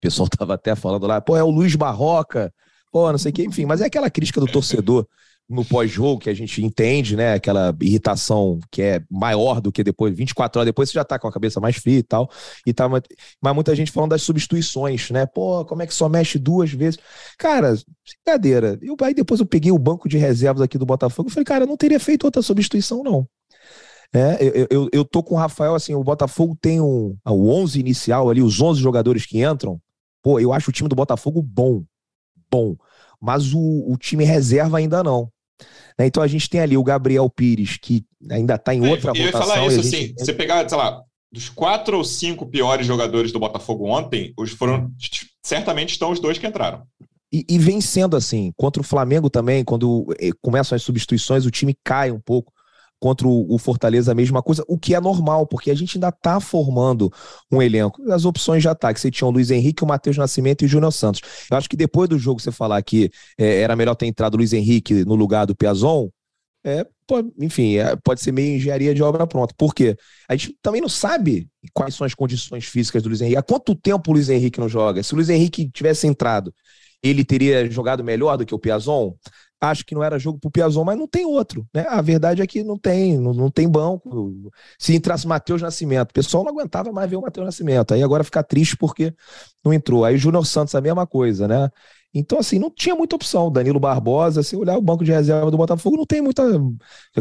[0.00, 2.52] pessoal tava até falando lá, pô, é o Luiz Barroca,
[2.90, 5.06] pô, não sei o que, enfim, mas é aquela crítica do torcedor
[5.48, 7.34] no pós-jogo, que a gente entende, né?
[7.34, 11.28] Aquela irritação que é maior do que depois, 24 horas depois, você já tá com
[11.28, 12.30] a cabeça mais fria e tal.
[12.66, 15.26] E tá, mas muita gente falando das substituições, né?
[15.26, 16.98] Pô, como é que só mexe duas vezes?
[17.38, 17.74] Cara,
[18.24, 18.78] brincadeira.
[18.82, 21.64] Eu, aí depois eu peguei o banco de reservas aqui do Botafogo e falei, cara,
[21.64, 23.28] eu não teria feito outra substituição, não.
[24.12, 27.80] É, eu, eu, eu tô com o Rafael, assim, o Botafogo tem um, o 11
[27.80, 29.80] inicial ali, os 11 jogadores que entram.
[30.22, 31.82] Pô, eu acho o time do Botafogo bom.
[32.50, 32.76] Bom.
[33.20, 35.30] Mas o, o time reserva ainda não.
[35.98, 36.06] Né?
[36.06, 39.14] Então a gente tem ali o Gabriel Pires, que ainda está em é, outra eu
[39.14, 39.24] votação.
[39.24, 39.96] Eu ia falar isso gente...
[39.96, 41.00] assim, você pegar, sei lá,
[41.32, 44.92] dos quatro ou cinco piores jogadores do Botafogo ontem, os foram
[45.42, 46.82] certamente estão os dois que entraram.
[47.32, 51.50] E, e vem sendo assim, contra o Flamengo também, quando eh, começam as substituições, o
[51.50, 52.52] time cai um pouco
[53.04, 56.40] contra o Fortaleza a mesma coisa, o que é normal, porque a gente ainda está
[56.40, 57.12] formando
[57.52, 58.00] um elenco.
[58.10, 60.68] As opções já tá, que você tinha o Luiz Henrique, o Matheus Nascimento e o
[60.68, 61.20] Júnior Santos.
[61.50, 64.36] Eu acho que depois do jogo você falar que é, era melhor ter entrado o
[64.38, 66.08] Luiz Henrique no lugar do Piazon,
[66.64, 69.54] é, pode, enfim, é, pode ser meio engenharia de obra pronta.
[69.54, 69.98] Por quê?
[70.26, 73.36] A gente também não sabe quais são as condições físicas do Luiz Henrique.
[73.36, 75.02] Há quanto tempo o Luiz Henrique não joga?
[75.02, 76.54] Se o Luiz Henrique tivesse entrado,
[77.02, 79.14] ele teria jogado melhor do que o Piazon?
[79.70, 81.86] Acho que não era jogo pro Piazon, mas não tem outro, né?
[81.88, 84.50] A verdade é que não tem, não, não tem banco.
[84.78, 87.94] Se entrasse Matheus Nascimento, o pessoal não aguentava mais ver o Matheus Nascimento.
[87.94, 89.14] Aí agora fica triste porque
[89.64, 90.04] não entrou.
[90.04, 91.70] Aí o Júnior Santos a mesma coisa, né?
[92.14, 93.50] Então, assim, não tinha muita opção.
[93.50, 96.44] Danilo Barbosa, se olhar o banco de reserva do Botafogo, não tem muita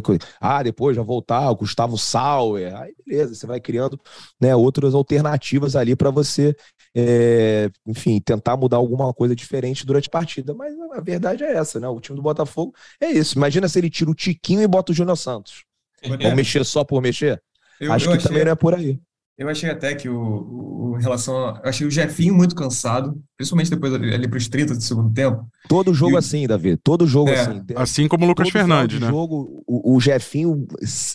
[0.03, 0.21] coisa.
[0.39, 2.75] Ah, depois já voltar, o Gustavo Sauer.
[2.75, 3.99] Aí, beleza, você vai criando
[4.39, 6.55] né, outras alternativas ali para você,
[6.95, 10.53] é, enfim, tentar mudar alguma coisa diferente durante a partida.
[10.53, 11.87] Mas a verdade é essa, né?
[11.87, 13.35] O time do Botafogo é isso.
[13.35, 15.63] Imagina se ele tira o Tiquinho e bota o Júnior Santos.
[16.03, 17.41] Ou mexer só por mexer?
[17.79, 18.29] Eu, Acho eu que achei...
[18.29, 18.99] também não é por aí.
[19.37, 21.35] Eu achei até que o, o, relação.
[21.35, 24.81] A, eu achei o Jefinho muito cansado, principalmente depois ali, ali para os 30 do
[24.81, 25.47] segundo tempo.
[25.67, 26.77] Todo jogo assim, Davi.
[26.77, 27.61] Todo jogo é, assim.
[27.75, 29.07] Assim como o Lucas Todo Fernandes, né?
[29.07, 30.67] jogo, o, o Jefinho.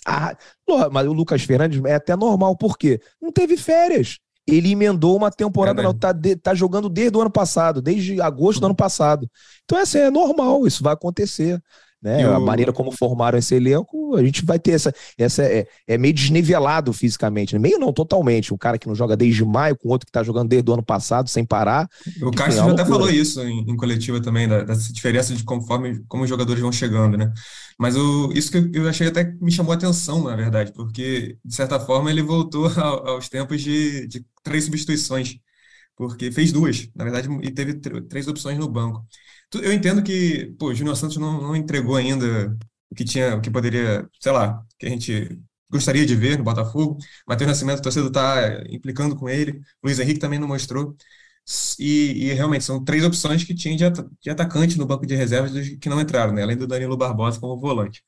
[0.04, 0.36] Ah,
[0.90, 3.00] mas o Lucas Fernandes é até normal, por quê?
[3.22, 4.18] Não teve férias.
[4.48, 8.20] Ele emendou uma temporada, é não, tá, de, tá jogando desde o ano passado, desde
[8.20, 9.28] agosto do ano passado.
[9.64, 11.62] Então, é assim, é normal, isso vai acontecer.
[12.02, 12.24] Né?
[12.24, 14.92] Eu- A maneira como formaram esse elenco, a gente vai ter essa.
[15.18, 17.54] essa é, é meio desnivelado fisicamente.
[17.54, 17.58] né?
[17.58, 18.52] Meio não, totalmente.
[18.54, 20.82] Um cara que não joga desde maio, com outro que tá jogando desde o ano
[20.84, 21.88] passado, sem parar.
[22.22, 22.86] O Cássio é até loucura.
[22.86, 26.72] falou isso em, em coletiva também, da- dessa diferença de conforme como os jogadores vão
[26.72, 27.32] chegando, né?
[27.78, 31.36] Mas o, isso que eu- achei até que me chamou a atenção, na verdade, porque,
[31.44, 35.36] de certa forma, ele voltou ao- aos tempos de, de três substituições,
[35.96, 39.06] porque fez duas, na verdade, e teve tr- três opções no banco.
[39.54, 42.56] Eu entendo que, pô, o Júnior Santos não, não entregou ainda
[42.90, 46.44] o que tinha, o que poderia, sei lá, que a gente gostaria de ver no
[46.44, 46.98] Botafogo.
[47.26, 49.60] Matheus Nascimento, torcedor está implicando com ele.
[49.82, 50.94] Luiz Henrique também não mostrou.
[51.78, 55.14] E, e realmente são três opções que tinha de, ata- de atacante no banco de
[55.16, 56.42] reservas que não entraram, né?
[56.42, 58.02] Além do Danilo Barbosa como volante.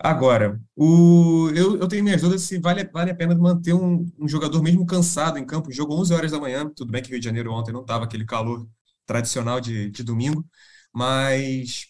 [0.00, 4.28] Agora, o, eu, eu tenho minhas dúvidas se vale, vale a pena manter um, um
[4.28, 5.72] jogador mesmo cansado em campo.
[5.72, 6.70] Jogo 11 horas da manhã.
[6.76, 8.68] Tudo bem que Rio de Janeiro ontem não estava aquele calor
[9.08, 10.46] tradicional de, de domingo,
[10.94, 11.86] mas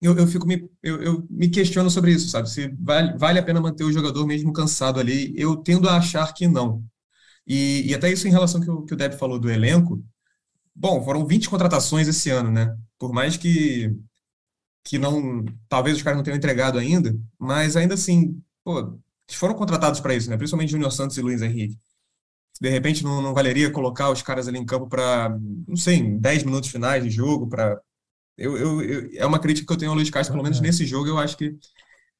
[0.00, 2.50] eu, eu fico me, eu, eu me questiono sobre isso, sabe?
[2.50, 5.32] Se vale, vale a pena manter o jogador mesmo cansado ali.
[5.36, 6.84] Eu tendo a achar que não.
[7.46, 10.04] E, e até isso em relação que o, que o Deb falou do elenco.
[10.74, 12.76] Bom, foram 20 contratações esse ano, né?
[12.98, 13.92] Por mais que,
[14.84, 15.44] que não.
[15.68, 18.98] Talvez os caras não tenham entregado ainda, mas ainda assim, pô,
[19.32, 20.36] foram contratados para isso, né?
[20.36, 21.78] Principalmente Júnior Santos e Luiz Henrique.
[22.60, 26.18] De repente não, não valeria colocar os caras ali em campo para, não sei, em
[26.18, 27.80] 10 minutos finais de jogo, para.
[28.38, 30.86] Eu, eu, eu- é uma crítica que eu tenho ao Luiz Castro, pelo menos nesse
[30.86, 31.56] jogo, eu acho que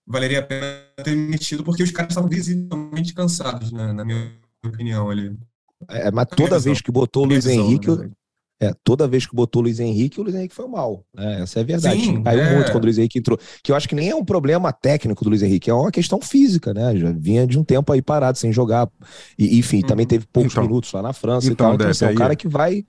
[0.07, 3.93] valeria a pena ter metido, porque os caras estavam visivelmente cansados, né?
[3.93, 4.33] Na minha
[4.65, 5.37] opinião, ali.
[5.89, 6.61] É, mas toda visão.
[6.61, 8.13] vez que botou o Luiz visão, Henrique, verdade.
[8.61, 11.05] É, toda vez que botou o Luiz Henrique, o Luiz Henrique foi mal.
[11.15, 11.43] né?
[11.43, 12.01] Essa é a verdade.
[12.01, 12.55] Sim, Caiu é.
[12.57, 13.39] muito quando o Luiz Henrique entrou.
[13.63, 16.21] Que eu acho que nem é um problema técnico do Luiz Henrique, é uma questão
[16.21, 16.97] física, né?
[16.97, 18.89] Já vinha de um tempo aí parado, sem jogar.
[19.39, 20.65] E, enfim, também teve poucos Então.
[20.65, 21.75] minutos lá na França e Então, tal.
[21.77, 22.85] Então, assim, é um aí- cara que vai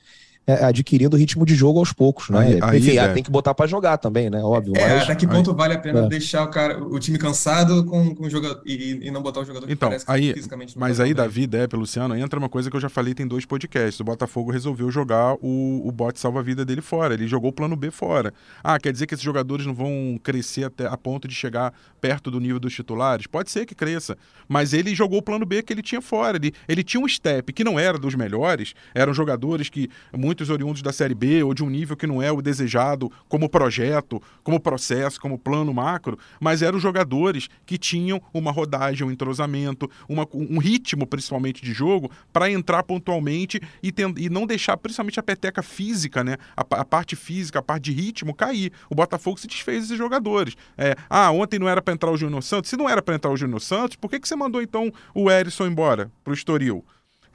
[0.47, 2.39] é, adquirindo ritmo de jogo aos poucos, né?
[2.39, 3.13] Aí- aí, enfim, Depp.
[3.13, 4.41] tem que botar pra jogar também, né?
[4.43, 4.73] Óbvio.
[4.75, 6.07] É, mas até que ponto vale a pena É.
[6.07, 9.45] deixar o cara, o time cansado com, com o jogador e, e não botar o
[9.45, 11.23] jogador que Então, que aí, fisicamente não mas tá aí, bem.
[11.23, 13.99] Davi, Depp, Luciano, entra uma coisa que eu já falei tem dois podcasts.
[13.99, 17.13] O Botafogo resolveu jogar o, o bote salva-vida dele fora.
[17.13, 18.33] Ele jogou o plano B fora.
[18.63, 21.71] Ah, quer dizer que esses jogadores não vão crescer até a ponto de chegar
[22.01, 23.27] perto do nível dos titulares?
[23.27, 24.17] Pode ser que cresça.
[24.47, 26.37] Mas ele jogou o plano B que ele tinha fora.
[26.37, 28.73] Ele, ele tinha um step que não era dos melhores.
[28.95, 29.89] Eram jogadores que,
[30.29, 33.49] muitos oriundos da Série B ou de um nível que não é o desejado como
[33.49, 39.89] projeto, como processo, como plano macro, mas eram jogadores que tinham uma rodagem, um entrosamento,
[40.07, 45.19] uma- um ritmo principalmente de jogo para entrar pontualmente e, ten- e não deixar principalmente
[45.19, 46.37] a peteca física, né?
[46.55, 48.71] A, a parte física, a parte de ritmo cair.
[48.87, 50.55] O Botafogo se desfez desses jogadores.
[50.77, 52.69] É, ah, ontem não era para entrar o Júnior Santos.
[52.69, 55.31] Se não era para entrar o Júnior Santos, por que, que você mandou então o
[55.31, 56.85] Erisson embora pro Estoril?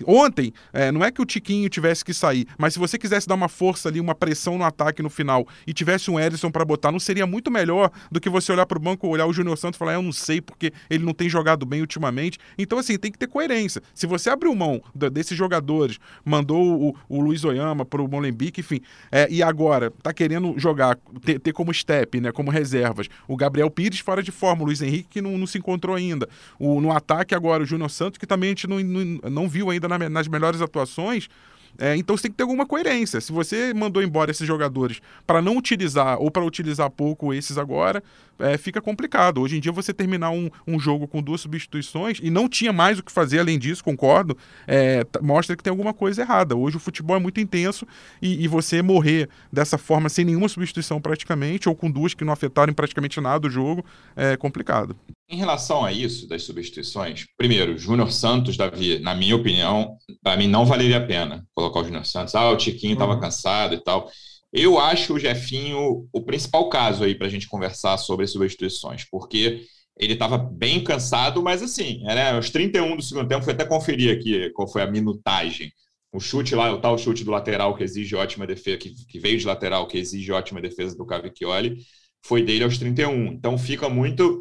[0.07, 3.35] Ontem, é, não é que o Tiquinho tivesse que sair, mas se você quisesse dar
[3.35, 6.91] uma força ali, uma pressão no ataque no final e tivesse um Edson para botar,
[6.91, 9.77] não seria muito melhor do que você olhar para o banco, olhar o Júnior Santos
[9.77, 12.39] e falar, "Ah, eu não sei porque ele não tem jogado bem ultimamente.
[12.59, 13.83] Então, assim, tem que ter coerência.
[13.95, 18.81] Se você abriu mão desses jogadores, mandou o, o Luiz Oyama para o Molenbeek, enfim,
[19.11, 23.71] é, e agora tá querendo jogar, ter, ter como step, né, como reservas, o Gabriel
[23.71, 26.29] Pires fora de forma, o Luiz Henrique que não, não se encontrou ainda.
[26.59, 29.71] O, no ataque agora, o Júnior Santos, que também a gente não, não, não viu
[29.71, 31.29] ainda na nas melhores atuações.
[31.77, 33.21] É, então você tem que ter alguma coerência.
[33.21, 38.01] Se você mandou embora esses jogadores para não utilizar ou para utilizar pouco esses agora,
[38.39, 39.41] é, fica complicado.
[39.41, 43.01] Hoje em dia você terminar um, um jogo com duas substituições e não tinha mais
[43.01, 46.55] o que fazer além disso, concordo, é, t- mostra que tem alguma coisa errada.
[46.55, 47.85] Hoje o futebol é muito intenso
[48.23, 52.33] e, e você morrer dessa forma sem nenhuma substituição praticamente ou com duas que não
[52.33, 54.95] afetaram praticamente nada o jogo é complicado.
[55.27, 60.47] Em relação a isso, das substituições, primeiro, Júnior Santos, Davi, na minha opinião, para mim
[60.47, 62.35] não valeria a pena colocar o Júnior Santos.
[62.35, 63.21] Ah, o Tiquinho estava Uhum.
[63.21, 64.11] cansado e tal.
[64.53, 69.63] Eu acho o Jefinho o principal caso aí para a gente conversar sobre substituições, porque
[69.99, 74.17] ele estava bem cansado, mas assim, né, aos 31 do segundo tempo, fui até conferir
[74.17, 75.73] aqui qual foi a minutagem.
[76.13, 79.39] O chute lá, o tal chute do lateral que exige ótima defesa, que, que veio
[79.39, 81.79] de lateral, que exige ótima defesa do Cavicchioli,
[82.23, 83.27] foi dele aos 31.
[83.33, 84.41] Então fica muito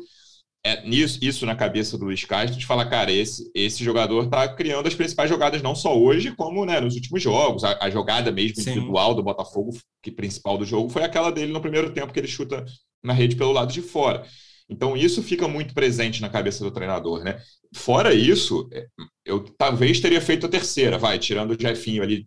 [0.66, 4.48] é, nisso, isso na cabeça do Luiz Castro de falar, cara, esse, esse jogador está
[4.48, 7.66] criando as principais jogadas, não só hoje, como né, nos últimos jogos.
[7.66, 8.72] A, a jogada mesmo Sim.
[8.72, 9.72] individual do Botafogo,
[10.02, 12.64] que principal do jogo, foi aquela dele no primeiro tempo que ele chuta
[13.04, 14.26] na rede pelo lado de fora.
[14.70, 17.42] Então, isso fica muito presente na cabeça do treinador, né?
[17.76, 18.86] Fora isso, é,
[19.26, 22.26] eu talvez teria feito a terceira, vai, tirando o Jefinho ali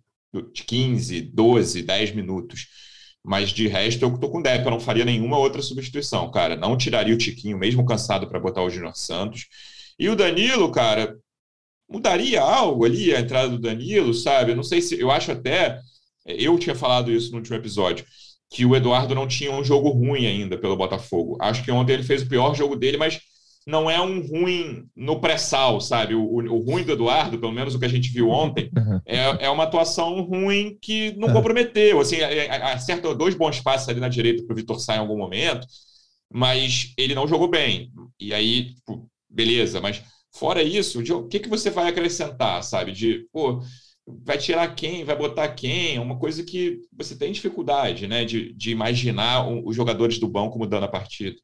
[0.53, 2.67] de 15, 12, 10 minutos.
[3.27, 6.55] Mas de resto, eu tô com o eu não faria nenhuma outra substituição, cara.
[6.55, 9.47] Não tiraria o Tiquinho, mesmo cansado, para botar o Júnior Santos.
[9.99, 11.17] E o Danilo, cara,
[11.91, 14.53] mudaria algo ali a entrada do Danilo, sabe?
[14.53, 15.01] Eu não sei se.
[15.01, 15.81] Eu acho até.
[16.27, 18.07] Eu tinha falado isso no último episódio.
[18.51, 21.37] que o Eduardo não tinha um jogo ruim ainda pelo Botafogo.
[21.41, 23.21] Acho que ontem ele fez o pior jogo dele, mas
[23.67, 26.15] não é um ruim no pré-sal, sabe?
[26.15, 29.01] O, o, o, ruim do Eduardo, pelo menos o que a gente viu ontem, uhum.
[29.05, 31.35] é, é uma atuação ruim que não uhum.
[31.35, 31.99] comprometeu.
[31.99, 35.01] Assim, é, é, acerta dois bons passes ali na direita para o Vitor Sá em
[35.01, 35.67] algum momento,
[36.33, 37.91] mas ele não jogou bem.
[38.21, 40.01] E aí, tipo, beleza, mas
[40.33, 42.93] fora isso, o que, que você vai acrescentar, sabe?
[42.93, 43.61] De, pô,
[44.07, 48.53] vai tirar quem, vai botar quem, é uma coisa que você tem dificuldade, né, de,
[48.55, 51.37] de imaginar os jogadores do banco mudando a partida.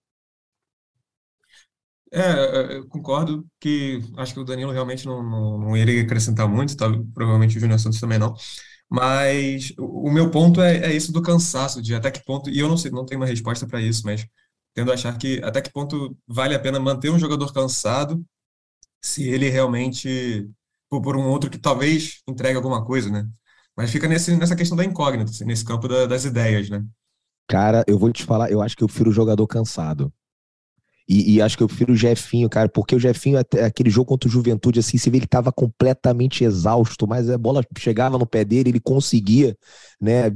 [2.13, 6.77] É, eu concordo que acho que o Danilo realmente não, não, não iria acrescentar muito,
[6.77, 6.87] tá?
[7.15, 8.35] provavelmente o Júnior Santos também não.
[8.91, 12.59] Mas o, o meu ponto é, é isso do cansaço, de até que ponto, e
[12.59, 14.27] eu não sei, não tenho uma resposta para isso, mas
[14.75, 18.23] tendo a achar que até que ponto vale a pena manter um jogador cansado
[19.03, 20.49] se ele realmente
[20.91, 23.27] por, por um outro que talvez entregue alguma coisa, né?
[23.77, 26.85] Mas fica nesse, nessa questão da incógnita, assim, nesse campo da, das ideias, né?
[27.49, 30.13] Cara, eu vou te falar, eu acho que eu prefiro o jogador cansado.
[31.13, 34.27] E, e, acho que eu prefiro o Jefinho, cara, porque o Jefinho, aquele jogo contra
[34.27, 38.47] o Juventude, assim, você vê ele estava completamente exausto, mas a bola chegava no pé
[38.47, 39.55] dele, ele conseguia,
[40.01, 40.33] né,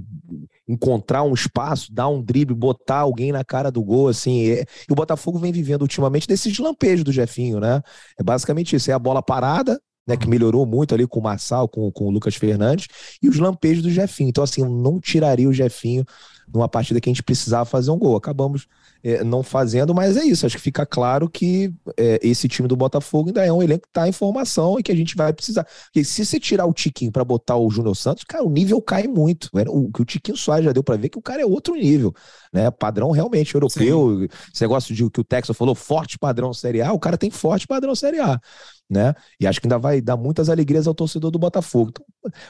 [0.68, 4.40] encontrar um espaço, dar um drible, botar alguém na cara do gol, assim.
[4.42, 7.80] E, e o Botafogo vem vivendo ultimamente desses lampejos do Jefinho, né?
[8.18, 11.66] É basicamente isso, é a bola parada, né, que melhorou muito ali com o Marçal,
[11.66, 12.86] com, com o Lucas Fernandes,
[13.22, 14.28] e os lampejos do Jefinho.
[14.28, 16.04] Então, assim, eu não tiraria o Jefinho
[16.52, 18.14] numa partida que a gente precisava fazer um gol.
[18.14, 18.66] Acabamos
[19.02, 20.46] é, não fazendo, mas é isso.
[20.46, 23.88] Acho que fica claro que é, esse time do Botafogo ainda é um elenco que
[23.88, 25.64] está em formação e que a gente vai precisar.
[25.64, 29.06] Porque se você tirar o Tiquinho para botar o Júnior Santos, cara, o nível cai
[29.06, 29.48] muito.
[29.68, 32.14] O que o Tiquinho Soares já deu para ver que o cara é outro nível,
[32.52, 32.70] né?
[32.70, 34.20] Padrão realmente europeu.
[34.20, 34.28] Sim.
[34.52, 37.66] Esse negócio de que o Texas falou, forte padrão Série A, o cara tem forte
[37.66, 38.40] padrão Série A
[38.88, 39.14] né?
[39.40, 41.90] E acho que ainda vai dar muitas alegrias ao torcedor do Botafogo.
[41.90, 42.06] Então,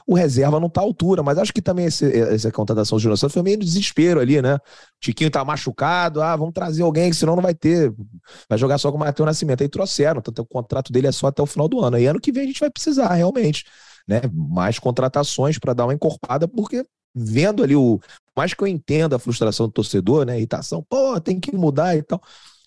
[0.07, 3.17] o reserva não está à altura, mas acho que também esse, essa contratação do Júnior
[3.17, 4.59] Santos foi meio desespero ali, né?
[5.01, 7.93] Tiquinho tá machucado, ah, vamos trazer alguém, que senão não vai ter.
[8.49, 9.63] Vai jogar só com o Matheus Nascimento.
[9.63, 11.97] Aí trouxeram, tanto o contrato dele é só até o final do ano.
[11.97, 13.65] Aí ano que vem a gente vai precisar, realmente.
[14.07, 14.21] Né?
[14.33, 17.99] Mais contratações para dar uma encorpada, porque vendo ali o.
[18.37, 20.37] Mais que eu entenda a frustração do torcedor, né?
[20.37, 22.21] Irritação, pô, tem que mudar e tal.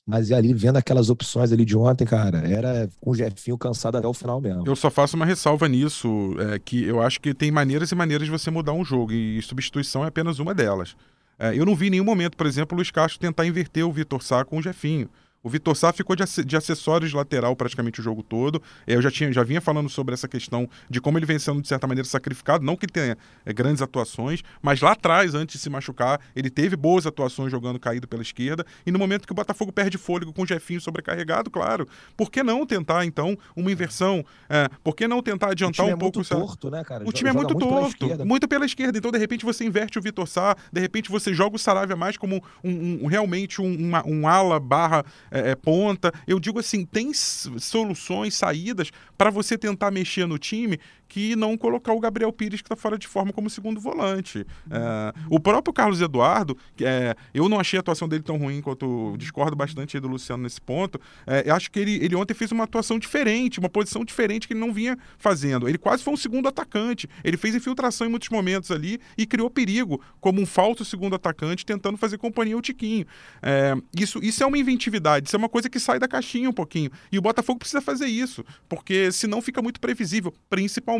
[0.10, 4.08] Mas ali, vendo aquelas opções ali de ontem, cara, era com o Jefinho cansado até
[4.08, 4.63] o final mesmo.
[4.65, 8.26] Eu só faço uma ressalva nisso, é, que eu acho que tem maneiras e maneiras
[8.26, 10.95] de você mudar um jogo, e substituição é apenas uma delas.
[11.38, 13.91] É, eu não vi em nenhum momento, por exemplo, o Luiz Castro tentar inverter o
[13.91, 15.08] Vitor Sá com o Jefinho.
[15.41, 18.62] O Vitor Sá ficou de, de acessórios de lateral praticamente o jogo todo.
[18.86, 21.62] É, eu já, tinha, já vinha falando sobre essa questão de como ele vem sendo,
[21.62, 22.65] de certa maneira, sacrificado.
[22.65, 26.75] Não que tenha é, grandes atuações, mas lá atrás, antes de se machucar, ele teve
[26.75, 28.65] boas atuações jogando caído pela esquerda.
[28.86, 32.43] E no momento que o Botafogo perde fôlego com o Jefinho sobrecarregado, claro, por que
[32.43, 34.25] não tentar, então, uma inversão?
[34.49, 36.19] É, por que não tentar adiantar um é pouco...
[36.19, 37.08] o torto, né, cara?
[37.08, 38.97] O time é muito, muito torto, pela muito pela esquerda.
[38.97, 42.17] Então, de repente, você inverte o Vitor Sá, de repente você joga o Saravia mais
[42.17, 46.60] como um, um, um realmente um, uma, um ala barra é, é ponta, eu digo
[46.60, 52.32] assim, tem soluções, saídas para você tentar mexer no time que não colocar o Gabriel
[52.32, 54.45] Pires, que está fora de forma, como segundo volante.
[54.69, 59.15] É, o próprio Carlos Eduardo, é, eu não achei a atuação dele tão ruim quanto
[59.17, 61.02] discordo bastante do Luciano nesse ponto.
[61.26, 64.60] É, acho que ele, ele ontem fez uma atuação diferente, uma posição diferente que ele
[64.60, 65.67] não vinha fazendo.
[65.67, 67.10] Ele quase foi um segundo atacante.
[67.24, 71.65] Ele fez infiltração em muitos momentos ali e criou perigo como um falso segundo atacante,
[71.65, 73.06] tentando fazer companhia ao Tiquinho.
[73.41, 76.54] É, isso, isso é uma inventividade, isso é uma coisa que sai da caixinha um
[76.54, 76.91] pouquinho.
[77.12, 80.99] E o Botafogo precisa fazer isso, porque senão fica muito previsível, principalmente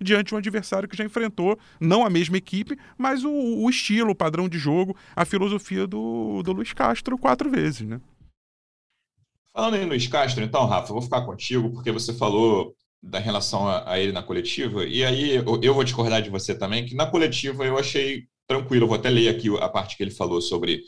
[0.00, 4.10] diante de um adversário que já enfrentou, não a mesma equipe, mas o, o estilo,
[4.10, 8.00] o padrão de jogo, a filosofia do, do Luiz Castro quatro vezes, né?
[9.54, 13.90] Falando em Luiz Castro, então, Rafa, vou ficar contigo, porque você falou da relação a,
[13.92, 17.06] a ele na coletiva, e aí eu, eu, vou discordar de você também, que na
[17.06, 20.82] coletiva eu achei tranquilo, eu vou até ler aqui a parte que ele falou sobre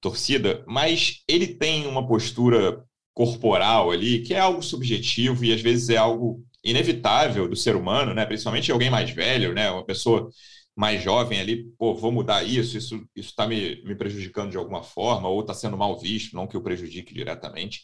[0.00, 2.82] torcida, mas ele tem uma postura
[3.12, 8.14] corporal ali que é algo subjetivo e às vezes é algo inevitável do ser humano,
[8.14, 8.26] né?
[8.26, 9.70] Principalmente alguém mais velho, né?
[9.70, 10.30] Uma pessoa
[10.76, 15.28] mais jovem ali, pô, vou mudar isso, isso está me, me prejudicando de alguma forma
[15.28, 17.82] ou está sendo mal visto, não que eu prejudique diretamente.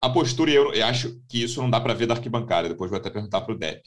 [0.00, 2.68] A postura, eu, eu acho que isso não dá para ver da arquibancada.
[2.68, 3.82] Depois vou até perguntar para o Depp.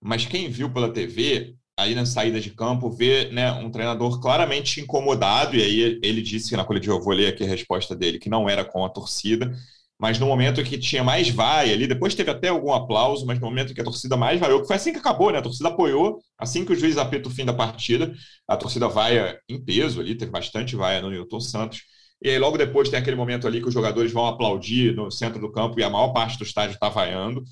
[0.00, 4.80] Mas quem viu pela TV, aí na saída de campo, vê né, um treinador claramente
[4.80, 8.28] incomodado, e aí ele disse na coletiva, eu vou ler aqui a resposta dele, que
[8.28, 9.52] não era com a torcida,
[9.98, 13.46] mas no momento que tinha mais vai ali, depois teve até algum aplauso, mas no
[13.46, 15.38] momento que a torcida mais vaiou, que foi assim que acabou, né?
[15.38, 18.12] A torcida apoiou, assim que o juiz apita o fim da partida,
[18.48, 21.82] a torcida vai em peso ali, teve bastante vaia no Newton Santos.
[22.22, 25.40] E aí logo depois tem aquele momento ali que os jogadores vão aplaudir no centro
[25.40, 27.42] do campo e a maior parte do estádio está vaiando.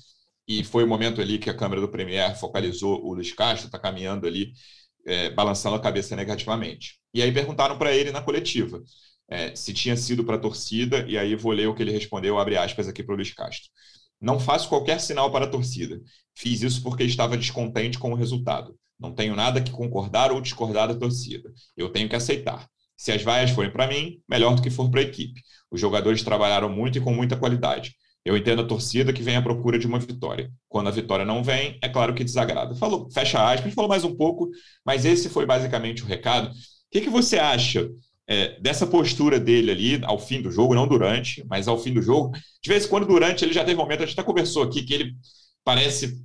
[0.47, 3.79] E foi o momento ali que a câmera do Premier focalizou o Luiz Castro, está
[3.79, 4.51] caminhando ali
[5.05, 6.99] é, balançando a cabeça negativamente.
[7.13, 8.81] E aí perguntaram para ele na coletiva
[9.29, 12.37] é, se tinha sido para a torcida, e aí vou ler o que ele respondeu,
[12.37, 13.69] abre aspas aqui para o Luiz Castro.
[14.19, 15.99] Não faço qualquer sinal para a torcida.
[16.35, 18.75] Fiz isso porque estava descontente com o resultado.
[18.99, 21.51] Não tenho nada que concordar ou discordar da torcida.
[21.75, 22.67] Eu tenho que aceitar.
[22.95, 25.41] Se as vaias forem para mim, melhor do que for para a equipe.
[25.69, 27.93] Os jogadores trabalharam muito e com muita qualidade.
[28.23, 30.49] Eu entendo a torcida que vem à procura de uma vitória.
[30.69, 32.75] Quando a vitória não vem, é claro que desagrada.
[32.75, 34.49] Falou, fecha aspas, falou mais um pouco,
[34.85, 36.49] mas esse foi basicamente o recado.
[36.49, 36.53] O
[36.89, 37.89] que, que você acha
[38.27, 42.01] é, dessa postura dele ali ao fim do jogo, não durante, mas ao fim do
[42.01, 42.31] jogo?
[42.61, 44.93] De vez em quando, durante, ele já teve momento, a gente até conversou aqui, que
[44.93, 45.13] ele
[45.63, 46.17] parece,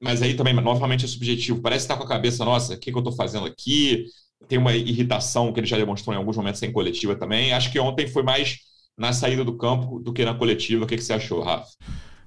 [0.00, 2.96] mas aí também, novamente, é subjetivo, parece estar com a cabeça, nossa, o que, que
[2.96, 4.04] eu estou fazendo aqui?
[4.46, 7.52] Tem uma irritação que ele já demonstrou em alguns momentos em coletiva também.
[7.52, 8.58] Acho que ontem foi mais
[8.96, 10.84] na saída do campo do que na coletiva.
[10.84, 11.68] O que, que você achou, Rafa?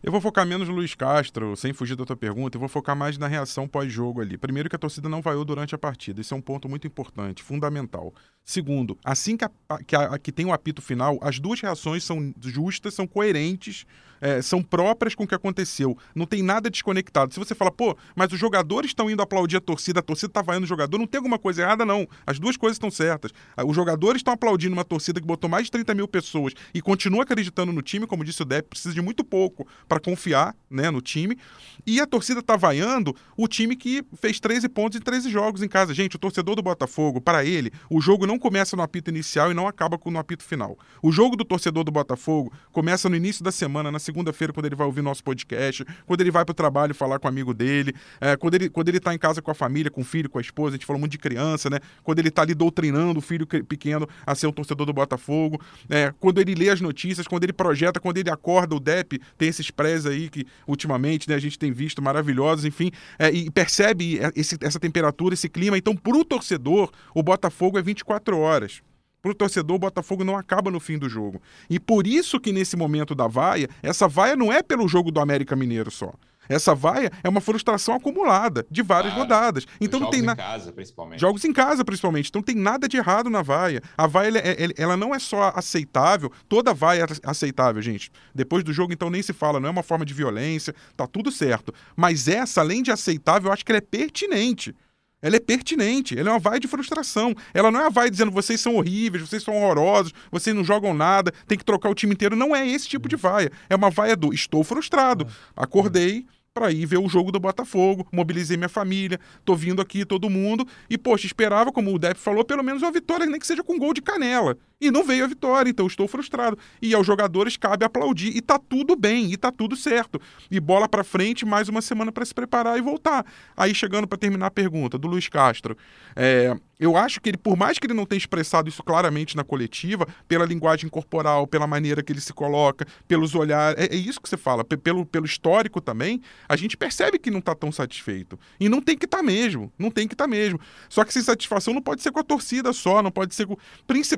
[0.04, 2.96] Eu vou focar menos no Luiz Castro, sem fugir da tua pergunta, eu vou focar
[2.96, 4.36] mais na reação pós-jogo ali.
[4.36, 7.44] Primeiro que a torcida não vaiou durante a partida, isso é um ponto muito importante,
[7.44, 8.12] fundamental.
[8.44, 9.52] Segundo, assim que, a,
[9.86, 13.86] que, a, que tem o apito final, as duas reações são justas, são coerentes
[14.22, 15.98] é, são próprias com o que aconteceu.
[16.16, 17.34] Não tem nada desconectado.
[17.34, 20.42] Se você fala, pô, mas os jogadores estão indo aplaudir a torcida, a torcida está
[20.42, 22.08] vaiando o jogador, não tem alguma coisa errada, não.
[22.26, 23.32] As duas coisas estão certas.
[23.58, 26.82] Ah, os jogadores estão aplaudindo uma torcida que botou mais de 30 mil pessoas e
[26.82, 30.92] continua acreditando no time, como disse o Depp, precisa de muito pouco para confiar né,
[30.92, 31.38] no time.
[31.86, 35.68] E a torcida está vaiando o time que fez 13 pontos em 13 jogos em
[35.68, 35.94] casa.
[35.94, 39.54] Gente, o torcedor do Botafogo, para ele, o jogo não começa no apito inicial e
[39.54, 40.78] não acaba no apito final.
[41.02, 44.76] O jogo do torcedor do Botafogo começa no início da semana, na segunda-feira, quando ele
[44.76, 47.94] vai ouvir nosso podcast, quando ele vai para o trabalho falar com o amigo dele,
[48.20, 50.38] é, quando ele quando ele está em casa com a família, com o filho, com
[50.38, 51.80] a esposa, a gente falou muito de criança, né?
[52.04, 56.14] Quando ele está ali doutrinando o filho pequeno a ser um torcedor do Botafogo, é,
[56.20, 59.72] quando ele lê as notícias, quando ele projeta, quando ele acorda, o DEP tem esses
[59.72, 64.58] prés aí que ultimamente né, a gente tem visto maravilhosos, enfim, é, e percebe esse,
[64.62, 65.78] essa temperatura, esse clima.
[65.78, 68.82] Então, para o torcedor, o Botafogo é 24 horas.
[69.22, 71.42] Para o torcedor, o Botafogo não acaba no fim do jogo.
[71.70, 75.20] E por isso que nesse momento da vaia, essa vaia não é pelo jogo do
[75.20, 76.12] América Mineiro só.
[76.50, 79.30] Essa vaia é uma frustração acumulada de várias claro.
[79.30, 79.66] rodadas.
[79.80, 80.42] Então não tem nada.
[80.42, 81.20] Jogos em casa, principalmente.
[81.20, 82.30] Jogos em casa, principalmente.
[82.30, 83.82] Então não tem nada de errado na vaia.
[83.96, 88.12] A vaia ela, é, ela não é só aceitável, toda vaia é aceitável, gente.
[88.34, 91.32] Depois do jogo, então, nem se fala, não é uma forma de violência, tá tudo
[91.32, 91.74] certo.
[91.96, 94.76] Mas essa, além de aceitável, eu acho que ela é pertinente
[95.22, 97.36] ela é pertinente, ela é uma vai de frustração.
[97.54, 100.94] Ela não é a vai dizendo vocês são horríveis, vocês são horrorosos, vocês não jogam
[100.94, 102.36] nada, tem que trocar o time inteiro.
[102.36, 103.52] Não é esse tipo de vaia.
[103.70, 108.58] É uma vaia do estou frustrado, acordei, para ir ver o jogo do Botafogo, mobilizei
[108.58, 112.62] minha família, tô vindo aqui todo mundo e poxa, esperava, como o Depp falou, pelo
[112.62, 114.58] menos uma vitória, nem que seja com gol de canela.
[114.80, 116.58] E não veio a vitória, então estou frustrado.
[116.82, 120.20] E aos jogadores cabe aplaudir e tá tudo bem, e tá tudo certo.
[120.50, 123.26] E bola para frente, mais uma semana para se preparar e voltar.
[123.56, 125.78] Aí chegando para terminar a pergunta do Luiz Castro,
[126.16, 129.44] é, eu acho que ele, por mais que ele não tenha expressado isso claramente na
[129.44, 134.20] coletiva, pela linguagem corporal, pela maneira que ele se coloca, pelos olhares, é, é isso
[134.20, 136.20] que você fala, pelo, pelo histórico também,
[136.50, 138.38] a gente percebe que não está tão satisfeito.
[138.60, 140.60] E não tem que estar tá mesmo, não tem que estar tá mesmo.
[140.90, 143.56] Só que essa insatisfação não pode ser com a torcida só, não pode ser com.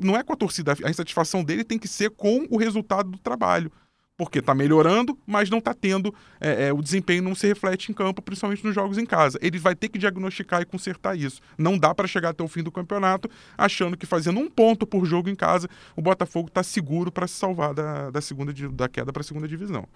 [0.01, 3.17] Não é com a torcida, a insatisfação dele tem que ser com o resultado do
[3.17, 3.69] trabalho
[4.17, 7.93] porque está melhorando, mas não está tendo é, é, o desempenho não se reflete em
[7.93, 9.39] campo, principalmente nos jogos em casa.
[9.41, 11.41] Ele vai ter que diagnosticar e consertar isso.
[11.57, 15.05] Não dá para chegar até o fim do campeonato achando que fazendo um ponto por
[15.05, 19.11] jogo em casa o Botafogo está seguro para se salvar da, da segunda da queda
[19.11, 19.87] para a segunda divisão.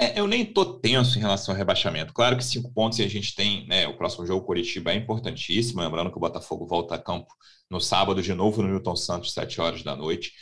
[0.00, 2.12] É, eu nem tô tenso em relação ao rebaixamento.
[2.14, 3.88] Claro que cinco pontos e a gente tem, né?
[3.88, 5.80] O próximo jogo, Curitiba, é importantíssimo.
[5.80, 7.34] Lembrando que o Botafogo volta a campo
[7.68, 10.32] no sábado de novo no Newton Santos, sete horas da noite.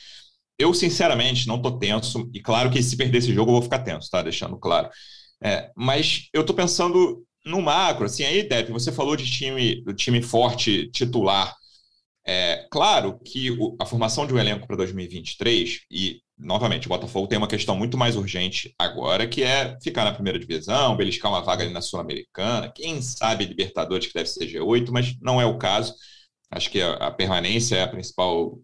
[0.59, 3.81] Eu, sinceramente, não tô tenso, e claro que se perder esse jogo eu vou ficar
[3.81, 4.23] tenso, tá?
[4.23, 4.89] Deixando claro.
[5.43, 9.95] É, mas eu tô pensando no macro, assim, aí, Depp, você falou de time, do
[9.95, 11.55] time forte titular.
[12.27, 17.29] É, claro que o, a formação de um elenco para 2023, e novamente, o Botafogo
[17.29, 21.43] tem uma questão muito mais urgente agora, que é ficar na primeira divisão, beliscar uma
[21.43, 25.59] vaga ali na Sul-Americana, quem sabe Libertadores, que deve ser G8, mas não é o
[25.59, 25.95] caso.
[26.51, 28.59] Acho que a, a permanência é a principal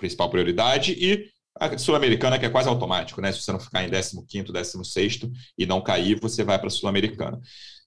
[0.00, 1.28] principal prioridade, e
[1.58, 3.30] a Sul-Americana, que é quase automático, né?
[3.32, 5.20] Se você não ficar em 15º, 16
[5.58, 7.38] e não cair, você vai para a Sul-Americana.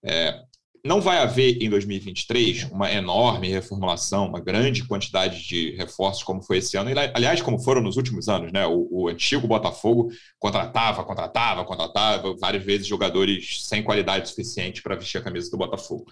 [0.06, 0.40] É,
[0.86, 6.58] não vai haver em 2023 uma enorme reformulação, uma grande quantidade de reforços como foi
[6.58, 8.66] esse ano, e, aliás, como foram nos últimos anos, né?
[8.68, 15.20] O, o, antigo Botafogo contratava, contratava, contratava várias vezes jogadores sem qualidade suficiente para vestir
[15.20, 16.06] a camisa do Botafogo.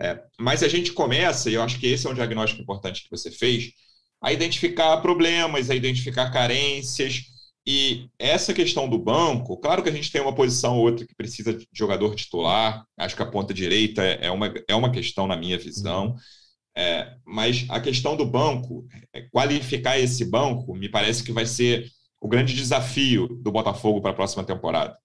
[0.00, 3.10] É, mas a gente começa, e eu acho que esse é um diagnóstico importante que
[3.10, 3.72] você fez,
[4.22, 7.22] a identificar problemas, a identificar carências.
[7.66, 11.14] E essa questão do banco, claro que a gente tem uma posição ou outra que
[11.14, 15.36] precisa de jogador titular, acho que a ponta direita é uma, é uma questão na
[15.36, 16.16] minha visão,
[16.76, 21.86] é, mas a questão do banco, é, qualificar esse banco, me parece que vai ser
[22.20, 24.96] o grande desafio do Botafogo para a próxima temporada.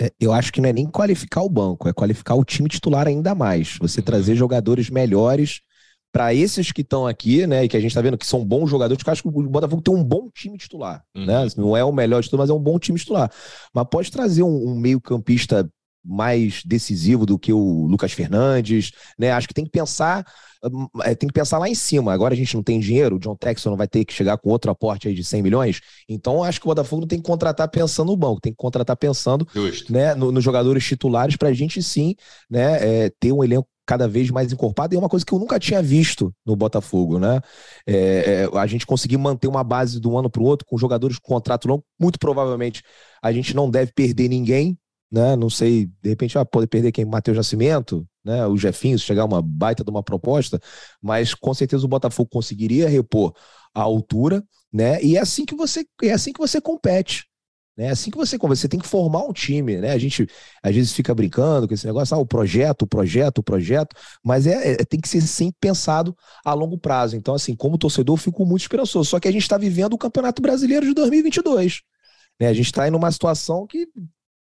[0.00, 3.06] É, eu acho que não é nem qualificar o banco, é qualificar o time titular
[3.06, 3.76] ainda mais.
[3.80, 4.04] Você uhum.
[4.04, 5.60] trazer jogadores melhores
[6.12, 8.68] para esses que estão aqui, né, e que a gente está vendo que são bons
[8.68, 11.24] jogadores, eu acho que o Botafogo tem um bom time titular, uhum.
[11.24, 11.46] né?
[11.56, 13.32] Não é o melhor de tudo, mas é um bom time titular.
[13.74, 15.68] Mas pode trazer um, um meio-campista
[16.04, 19.30] mais decisivo do que o Lucas Fernandes, né?
[19.30, 20.26] Acho que tem que pensar,
[20.64, 22.12] hum, é, tem que pensar lá em cima.
[22.12, 24.50] Agora a gente não tem dinheiro, o John Texon não vai ter que chegar com
[24.50, 25.80] outro aporte aí de 100 milhões.
[26.08, 28.96] Então acho que o Botafogo não tem que contratar pensando no banco, tem que contratar
[28.96, 29.46] pensando,
[29.88, 32.14] né, nos no jogadores titulares para a gente sim,
[32.50, 35.38] né, é, ter um elenco cada vez mais encorpado, e é uma coisa que eu
[35.38, 37.40] nunca tinha visto no Botafogo, né?
[37.86, 40.78] É, é, a gente conseguir manter uma base de um ano para o outro com
[40.78, 42.82] jogadores com contrato longo, muito provavelmente
[43.22, 44.78] a gente não deve perder ninguém,
[45.10, 45.36] né?
[45.36, 47.04] Não sei, de repente vai poder perder quem?
[47.04, 48.46] Matheus Nascimento, né?
[48.46, 50.60] O Jefinho, se chegar uma baita de uma proposta,
[51.00, 53.34] mas com certeza o Botafogo conseguiria repor
[53.74, 55.02] a altura, né?
[55.02, 57.26] E é assim que você é assim que você compete.
[57.82, 57.90] Né?
[57.90, 59.90] Assim que você você tem que formar um time, né?
[59.90, 60.24] A gente
[60.62, 64.46] às vezes fica brincando com esse negócio, ah, o projeto, o projeto, o projeto, mas
[64.46, 67.16] é, é tem que ser sempre pensado a longo prazo.
[67.16, 69.10] Então, assim, como torcedor, fico muito esperançoso.
[69.10, 71.80] Só que a gente está vivendo o Campeonato Brasileiro de 2022.
[72.40, 72.46] Né?
[72.46, 73.88] A gente está em uma situação que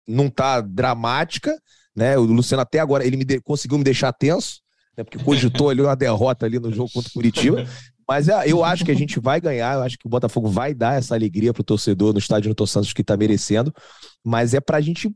[0.07, 1.59] não está dramática,
[1.97, 2.19] né?
[2.19, 4.61] O Luciano até agora ele me de, conseguiu me deixar tenso,
[4.99, 5.03] né?
[5.03, 7.67] Porque cogitou ali uma derrota ali no jogo contra o Curitiba.
[8.11, 10.75] Mas é, eu acho que a gente vai ganhar, eu acho que o Botafogo vai
[10.75, 13.73] dar essa alegria pro torcedor no estádio Newton Santos que tá merecendo.
[14.25, 15.09] Mas é pra gente,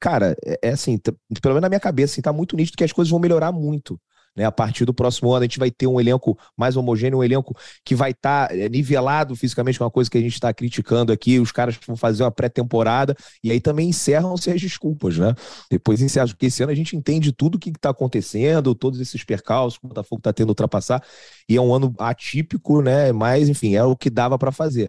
[0.00, 2.92] cara, é, é assim, pelo menos na minha cabeça, assim, tá muito nítido que as
[2.92, 4.00] coisas vão melhorar muito.
[4.36, 4.44] Né?
[4.44, 7.56] A partir do próximo ano, a gente vai ter um elenco mais homogêneo, um elenco
[7.84, 10.52] que vai estar tá é, nivelado fisicamente, com é uma coisa que a gente está
[10.52, 11.38] criticando aqui.
[11.38, 15.34] Os caras vão fazer uma pré-temporada e aí também encerram-se as desculpas, né?
[15.70, 19.24] Depois encerram, porque esse ano a gente entende tudo o que está acontecendo, todos esses
[19.24, 21.02] percalços que o Botafogo está tendo ultrapassar,
[21.48, 23.12] e é um ano atípico, né?
[23.12, 24.88] Mas, enfim, é o que dava para fazer.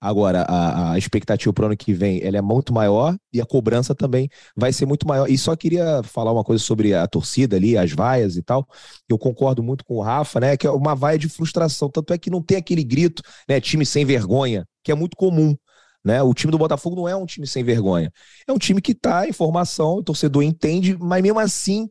[0.00, 3.46] Agora, a, a expectativa para o ano que vem ela é muito maior e a
[3.46, 5.28] cobrança também vai ser muito maior.
[5.28, 8.66] E só queria falar uma coisa sobre a torcida ali, as vaias e tal.
[9.08, 10.56] Eu concordo muito com o Rafa, né?
[10.56, 11.88] Que é uma vaia de frustração.
[11.88, 13.60] Tanto é que não tem aquele grito, né?
[13.60, 15.56] Time sem vergonha, que é muito comum.
[16.04, 16.22] Né?
[16.22, 18.12] O time do Botafogo não é um time sem vergonha.
[18.46, 21.88] É um time que está em formação, o torcedor entende, mas mesmo assim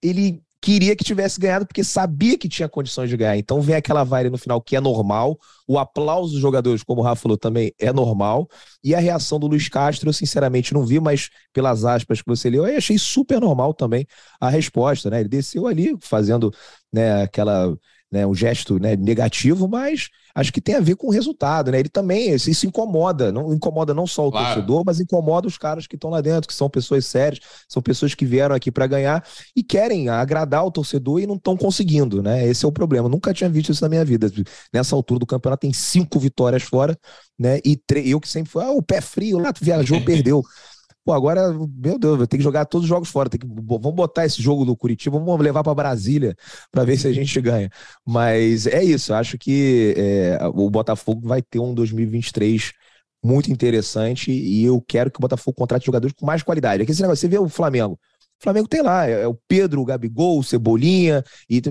[0.00, 3.36] ele queria que tivesse ganhado porque sabia que tinha condições de ganhar.
[3.36, 7.04] Então vem aquela vibe no final que é normal, o aplauso dos jogadores, como o
[7.04, 8.48] Rafa falou também, é normal,
[8.82, 12.50] e a reação do Luiz Castro eu sinceramente não vi, mas pelas aspas que você
[12.50, 14.04] leu, eu achei super normal também
[14.40, 15.20] a resposta, né?
[15.20, 16.52] Ele desceu ali fazendo
[16.92, 17.72] né, aquela
[18.16, 21.78] né, um gesto né, negativo, mas acho que tem a ver com o resultado, né?
[21.78, 24.46] Ele também, isso incomoda, não incomoda não só o claro.
[24.46, 28.14] torcedor, mas incomoda os caras que estão lá dentro, que são pessoas sérias, são pessoas
[28.14, 29.22] que vieram aqui para ganhar
[29.54, 32.46] e querem agradar o torcedor e não estão conseguindo, né?
[32.48, 33.08] Esse é o problema.
[33.08, 34.30] Nunca tinha visto isso na minha vida.
[34.72, 36.98] Nessa altura do campeonato tem cinco vitórias fora,
[37.38, 37.60] né?
[37.64, 40.42] E eu que sempre fui, ah, o pé frio, lá viajou, perdeu.
[41.06, 43.30] Pô, agora, meu Deus, vai ter que jogar todos os jogos fora.
[43.30, 46.34] Tem que, vamos botar esse jogo do Curitiba, vamos levar para Brasília
[46.68, 47.70] para ver se a gente ganha.
[48.04, 52.72] Mas é isso, acho que é, o Botafogo vai ter um 2023
[53.24, 56.82] muito interessante e eu quero que o Botafogo contrate jogadores com mais qualidade.
[56.82, 57.96] Aqui esse negócio, você vê o Flamengo.
[58.40, 61.62] O Flamengo tem lá, é, é o Pedro, o Gabigol, o Cebolinha e.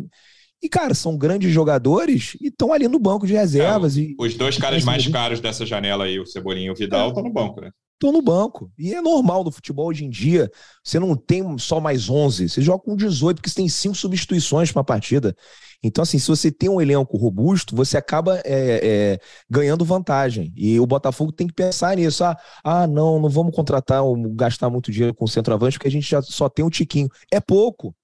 [0.63, 3.97] E, cara, são grandes jogadores e estão ali no banco de reservas.
[3.97, 7.09] É, e, os dois caras mais caros dessa janela aí, o Cebolinha e o Vidal,
[7.09, 7.27] estão é.
[7.27, 7.69] no banco, né?
[7.95, 8.71] Estão no banco.
[8.77, 10.49] E é normal no futebol hoje em dia.
[10.83, 14.71] Você não tem só mais 11, você joga com 18, porque você tem cinco substituições
[14.71, 15.35] para a partida.
[15.83, 18.79] Então, assim, se você tem um elenco robusto, você acaba é,
[19.15, 19.19] é,
[19.49, 20.51] ganhando vantagem.
[20.55, 22.23] E o Botafogo tem que pensar nisso.
[22.23, 26.09] Ah, ah, não, não vamos contratar gastar muito dinheiro com o centroavante, porque a gente
[26.09, 27.07] já só tem o Tiquinho.
[27.31, 27.95] É pouco.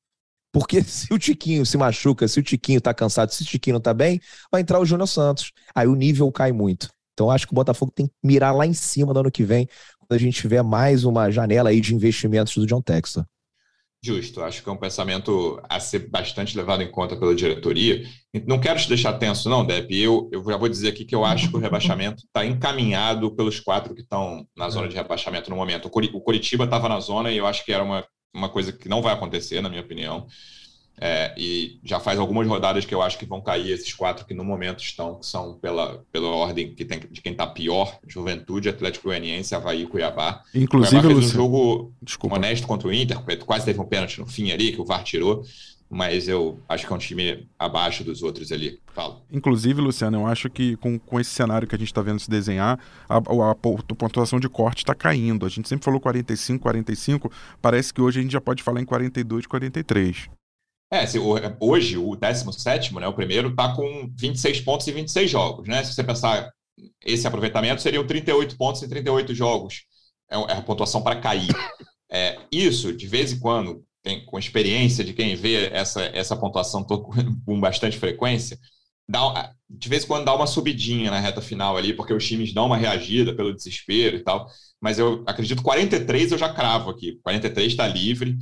[0.52, 3.82] Porque se o Tiquinho se machuca, se o Tiquinho tá cansado, se o Tiquinho não
[3.82, 4.20] tá bem,
[4.52, 5.52] vai entrar o Júnior Santos.
[5.74, 6.90] Aí o nível cai muito.
[7.14, 9.68] Então acho que o Botafogo tem que mirar lá em cima no ano que vem,
[10.00, 13.24] quando a gente tiver mais uma janela aí de investimentos do John Texton.
[14.04, 18.04] Justo, acho que é um pensamento a ser bastante levado em conta pela diretoria.
[18.48, 19.96] Não quero te deixar tenso, não, Depp.
[19.96, 23.60] Eu, eu já vou dizer aqui que eu acho que o rebaixamento está encaminhado pelos
[23.60, 25.86] quatro que estão na zona de rebaixamento no momento.
[25.86, 28.04] O Curitiba estava na zona e eu acho que era uma,
[28.34, 30.26] uma coisa que não vai acontecer, na minha opinião.
[31.04, 34.36] É, e já faz algumas rodadas que eu acho que vão cair esses quatro que
[34.36, 38.70] no momento estão, que são pela, pela ordem que tem, de quem está pior: Juventude,
[38.70, 40.44] Atlético Goianiense, Havaí e Cuiabá.
[40.54, 42.36] Inclusive, Cuiabá fez um jogo Desculpa.
[42.36, 45.44] honesto contra o Inter, quase teve um pênalti no fim ali, que o VAR tirou,
[45.90, 48.80] mas eu acho que é um time abaixo dos outros ali.
[48.94, 49.24] Falo.
[49.32, 52.30] Inclusive, Luciano, eu acho que com, com esse cenário que a gente está vendo se
[52.30, 52.80] desenhar,
[53.10, 55.48] a, a, a pontuação de corte está caindo.
[55.48, 58.86] A gente sempre falou 45, 45, parece que hoje a gente já pode falar em
[58.86, 60.30] 42, 43.
[60.92, 65.68] É, se, hoje o 17, né, o primeiro, está com 26 pontos em 26 jogos.
[65.68, 65.84] Né?
[65.86, 66.52] Se você pensar
[67.06, 69.86] esse aproveitamento, seriam 38 pontos em 38 jogos.
[70.30, 71.50] É, é a pontuação para cair.
[72.12, 76.84] É, isso, de vez em quando, tem, com experiência de quem vê essa, essa pontuação
[77.46, 78.60] com bastante frequência,
[79.08, 82.54] dá, de vez em quando dá uma subidinha na reta final ali, porque os times
[82.54, 84.46] dão uma reagida pelo desespero e tal.
[84.82, 87.18] Mas eu acredito 43 eu já cravo aqui.
[87.24, 88.38] 43 está livre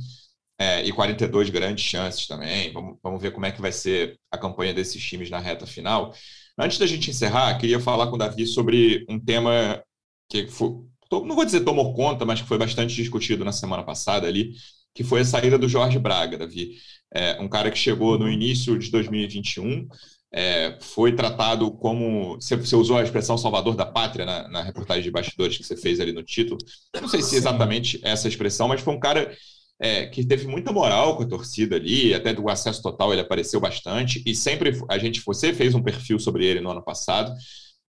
[0.60, 2.70] é, e 42 grandes chances também.
[2.70, 6.14] Vamos, vamos ver como é que vai ser a campanha desses times na reta final.
[6.58, 9.82] Antes da gente encerrar, queria falar com o Davi sobre um tema
[10.28, 10.68] que foi,
[11.10, 14.52] não vou dizer tomou conta, mas que foi bastante discutido na semana passada ali,
[14.94, 16.72] que foi a saída do Jorge Braga, Davi.
[17.12, 19.88] É, um cara que chegou no início de 2021,
[20.30, 22.34] é, foi tratado como.
[22.34, 25.76] Você, você, usou a expressão salvador da pátria na, na, reportagem de bastidores que você
[25.76, 26.58] fez ali no título.
[27.00, 29.34] Não sei se exatamente essa expressão, mas foi um cara
[29.80, 33.58] é, que teve muita moral com a torcida ali, até do acesso total ele apareceu
[33.58, 37.32] bastante, e sempre a gente, você fez um perfil sobre ele no ano passado,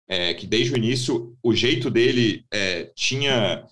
[0.08, 3.64] é, que desde o início o jeito dele é, tinha.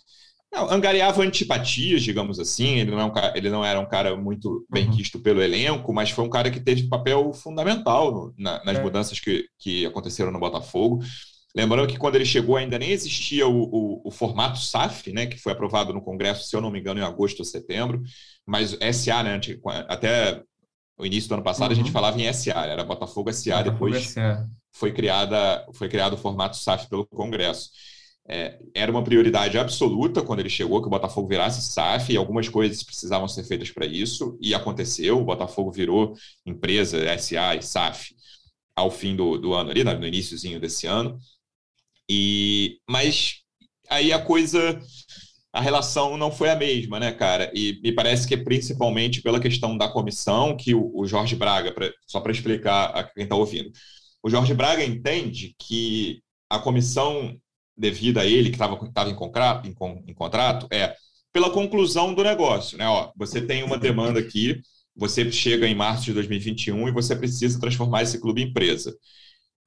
[0.51, 2.79] Não, angariava antipatias, digamos assim.
[2.79, 5.21] Ele não, é um cara, ele não era um cara muito bem quisto uhum.
[5.21, 8.81] pelo elenco, mas foi um cara que teve papel fundamental no, na, nas é.
[8.81, 11.03] mudanças que, que aconteceram no Botafogo.
[11.57, 15.39] Lembrando que quando ele chegou ainda nem existia o, o, o, formato SAF, né, que
[15.39, 18.03] foi aprovado no Congresso, se eu não me engano, em agosto ou setembro,
[18.45, 19.41] mas SA, né,
[19.87, 20.43] até
[20.99, 21.71] o início do ano passado uhum.
[21.71, 21.93] a gente uhum.
[21.93, 24.47] falava em SA, era Botafogo SA, Botafogo depois SA.
[24.71, 27.71] foi criada foi criado o formato SAF pelo Congresso.
[28.29, 32.47] É, era uma prioridade absoluta quando ele chegou que o Botafogo virasse SAF e algumas
[32.47, 35.19] coisas precisavam ser feitas para isso e aconteceu.
[35.19, 36.13] O Botafogo virou
[36.45, 38.15] empresa SA e SAF
[38.75, 41.17] ao fim do, do ano ali, no iníciozinho desse ano.
[42.09, 43.41] E, mas
[43.89, 44.79] aí a coisa,
[45.51, 47.51] a relação não foi a mesma, né, cara?
[47.53, 51.71] E me parece que é principalmente pela questão da comissão que o, o Jorge Braga,
[51.73, 53.71] pra, só para explicar a quem está ouvindo,
[54.23, 57.37] o Jorge Braga entende que a comissão
[57.77, 59.75] devida a ele, que estava em, contrato, em,
[60.07, 60.95] em contrato, é
[61.31, 62.87] pela conclusão do negócio, né?
[62.87, 64.59] Ó, você tem uma demanda aqui,
[64.95, 68.95] você chega em março de 2021 e você precisa transformar esse clube em empresa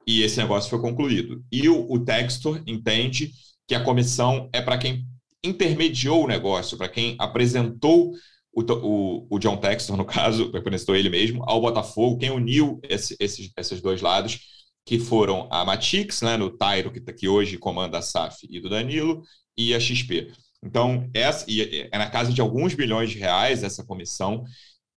[0.07, 1.43] e esse negócio foi concluído.
[1.51, 3.33] E o, o Textor entende
[3.67, 5.07] que a comissão é para quem
[5.45, 8.13] intermediou o negócio, para quem apresentou
[8.53, 13.17] o, o, o, John Textor, no caso, apresentou ele mesmo, ao Botafogo, quem uniu esse,
[13.21, 14.41] esses, esses dois lados,
[14.85, 18.61] que foram a Matix, né, no Tairo, que, tá, que hoje comanda a SAF, e
[18.61, 19.23] do Danilo,
[19.57, 20.33] e a XP.
[20.63, 24.45] Então, essa, é na casa de alguns bilhões de reais essa comissão,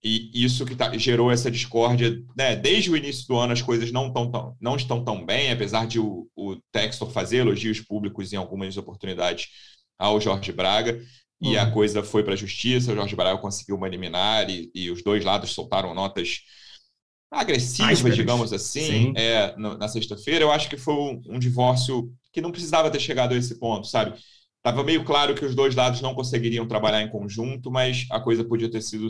[0.04, 2.56] e isso que tá, gerou essa discórdia, né?
[2.56, 5.88] Desde o início do ano as coisas não, tão, tão, não estão tão bem, apesar
[5.88, 9.48] de o, o Textor fazer elogios públicos em algumas oportunidades
[9.98, 11.02] ao Jorge Braga,
[11.42, 11.72] e a uhum.
[11.72, 15.24] coisa foi para a justiça, o Jorge Braga conseguiu uma liminar e, e os dois
[15.24, 16.40] lados soltaram notas
[17.30, 20.46] agressivas, digamos assim, é, na sexta-feira.
[20.46, 23.88] Eu acho que foi um, um divórcio que não precisava ter chegado a esse ponto,
[23.88, 24.18] sabe?
[24.58, 28.46] Estava meio claro que os dois lados não conseguiriam trabalhar em conjunto, mas a coisa
[28.46, 29.08] podia ter sido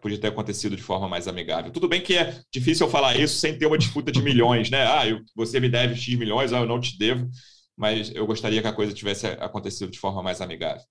[0.00, 1.70] podia ter acontecido de forma mais amigável.
[1.70, 4.86] Tudo bem que é difícil eu falar isso sem ter uma disputa de milhões, né?
[4.86, 7.28] Ah, eu, você me deve X milhões, ah, eu não te devo,
[7.76, 10.82] mas eu gostaria que a coisa tivesse acontecido de forma mais amigável.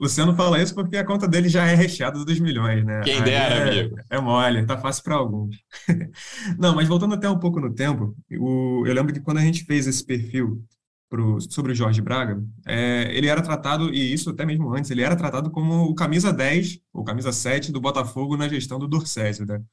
[0.00, 3.02] Luciano fala isso porque a conta dele já é recheada dos milhões, né?
[3.04, 3.96] Quem dera, é, amigo.
[4.08, 5.56] É mole, tá fácil para alguns.
[6.58, 9.64] não, mas voltando até um pouco no tempo, o, eu lembro que quando a gente
[9.64, 10.64] fez esse perfil
[11.10, 15.02] pro, sobre o Jorge Braga, é, ele era tratado, e isso até mesmo antes, ele
[15.02, 19.44] era tratado como o camisa 10, ou camisa 7 do Botafogo na gestão do Dorcésio.
[19.46, 19.58] Né?
[19.58, 19.64] O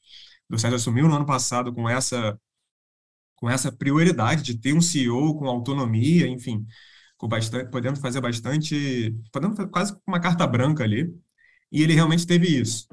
[0.49, 2.37] Dorcésio assumiu no ano passado com essa,
[3.35, 6.65] com essa prioridade de ter um CEO com autonomia, enfim,
[7.17, 11.13] com bastante, podendo fazer bastante, podendo quase uma carta branca ali,
[11.71, 12.87] e ele realmente teve isso.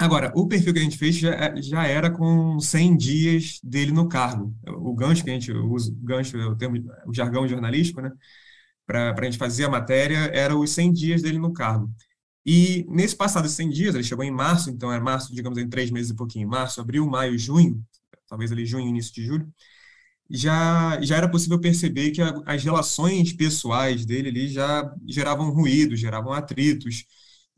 [0.00, 4.08] Agora, o perfil que a gente fez já, já era com 100 dias dele no
[4.08, 4.54] cargo.
[4.66, 6.76] O gancho que a gente usa, o gancho, o, termo,
[7.06, 8.12] o jargão jornalístico, né?
[8.86, 11.90] Para a gente fazer a matéria, era os 100 dias dele no cargo.
[12.46, 15.90] E nesse passado 100 dias, ele chegou em março, então é março, digamos, em três
[15.90, 17.82] meses e pouquinho, março, abril, maio, junho,
[18.28, 19.48] talvez ali junho, início de julho,
[20.30, 25.96] já, já era possível perceber que a, as relações pessoais dele ali já geravam ruído,
[25.96, 27.04] geravam atritos,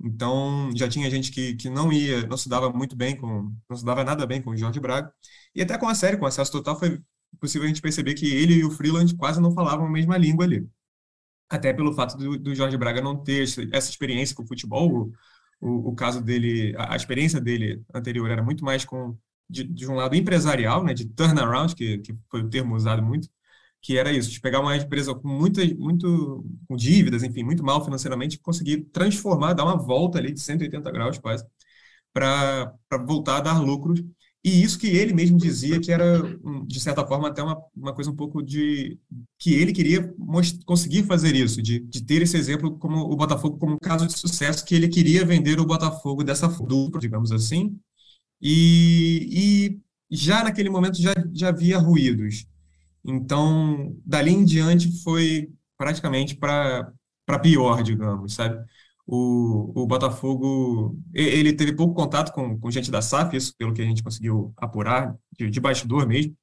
[0.02, 3.76] Então, já tinha gente que, que não ia, não se dava muito bem com, não
[3.76, 5.12] se dava nada bem com o Jorge Braga.
[5.54, 7.00] E até com a série, com acesso total, foi
[7.38, 10.44] possível a gente perceber que ele e o Freeland quase não falavam a mesma língua
[10.44, 10.66] ali.
[11.48, 13.42] Até pelo fato do, do Jorge Braga não ter
[13.72, 15.10] essa experiência com o futebol,
[15.60, 19.16] o, o, caso dele, a, a, experiência dele anterior era muito mais com
[19.48, 23.28] de, de um lado empresarial, né, de turnaround, que, que foi o termo usado muito,
[23.82, 27.84] que era isso, de pegar uma empresa com muitas, muito, com dívidas, enfim, muito mal
[27.84, 31.44] financeiramente, conseguir transformar, dar uma volta ali de 180 graus quase,
[32.12, 32.74] para
[33.06, 34.02] voltar a dar lucros.
[34.42, 36.22] E isso que ele mesmo dizia que era,
[36.66, 38.98] de certa forma, até uma, uma coisa um pouco de.
[39.38, 40.14] que ele queria
[40.64, 44.18] conseguir fazer isso, de, de ter esse exemplo como o Botafogo como um caso de
[44.18, 47.78] sucesso, que ele queria vender o Botafogo dessa forma, digamos assim.
[48.40, 49.78] E,
[50.10, 52.46] e já naquele momento já, já havia ruídos
[53.04, 56.92] então, dali em diante foi praticamente para
[57.42, 58.62] pior, digamos, sabe?
[59.06, 63.82] O, o Botafogo, ele teve pouco contato com, com gente da SAF, isso pelo que
[63.82, 66.36] a gente conseguiu apurar, de, de bastidor mesmo.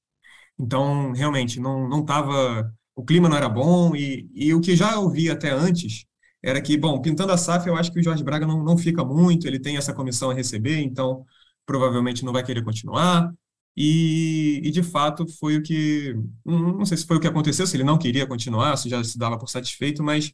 [0.59, 4.97] Então, realmente, não não estava, o clima não era bom e, e o que já
[4.99, 6.05] ouvi até antes
[6.43, 9.03] era que, bom, pintando a SAF, eu acho que o Jorge Braga não, não fica
[9.03, 11.25] muito, ele tem essa comissão a receber, então
[11.65, 13.31] provavelmente não vai querer continuar.
[13.77, 17.77] E, e, de fato foi o que não sei se foi o que aconteceu, se
[17.77, 20.33] ele não queria continuar, se já se dava por satisfeito, mas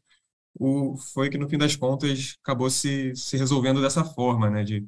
[0.59, 4.63] o, foi que no fim das contas acabou se, se resolvendo dessa forma, né?
[4.63, 4.85] De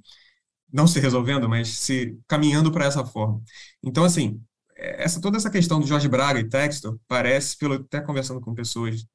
[0.72, 3.42] não se resolvendo, mas se caminhando para essa forma.
[3.84, 4.42] Então, assim,
[4.76, 9.06] essa toda essa questão do Jorge Braga e Textor parece, pelo até conversando com pessoas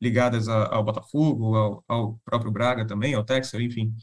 [0.00, 3.94] ligadas ao Botafogo, ao, ao próprio Braga também, ao Textor, enfim,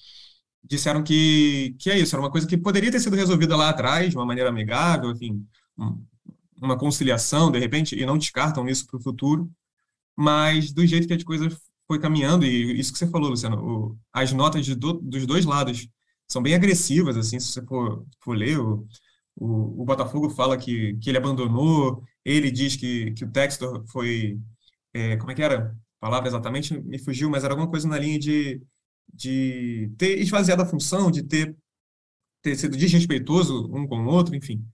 [0.64, 4.12] disseram que, que é isso, era uma coisa que poderia ter sido resolvida lá atrás,
[4.12, 5.45] de uma maneira amigável, enfim,
[6.62, 9.51] uma conciliação, de repente, e não descartam isso para o futuro,
[10.16, 11.57] mas do jeito que as coisas
[11.88, 15.88] foi caminhando, e isso que você falou, Luciano, o, as notas do, dos dois lados
[16.28, 18.88] são bem agressivas, assim, se você for, for ler, o,
[19.36, 24.39] o, o, Botafogo fala que, que ele abandonou, ele diz que, que o Textor foi,
[24.93, 25.76] é, como é que era?
[25.99, 28.62] A palavra exatamente me fugiu, mas era alguma coisa na linha de
[29.14, 31.56] de ter esvaziado a função, de ter,
[32.41, 34.66] ter sido desrespeitoso um com o outro, enfim.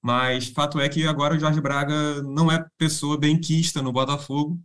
[0.00, 4.60] Mas fato é que agora o Jorge Braga não é pessoa bem quista no Botafogo.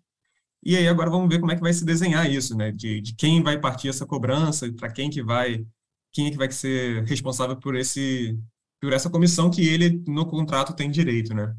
[0.63, 2.71] E aí agora vamos ver como é que vai se desenhar isso, né?
[2.71, 5.65] De, de quem vai partir essa cobrança, para quem que vai,
[6.11, 8.37] quem é que vai ser responsável por esse
[8.79, 11.55] por essa comissão que ele no contrato tem direito, né?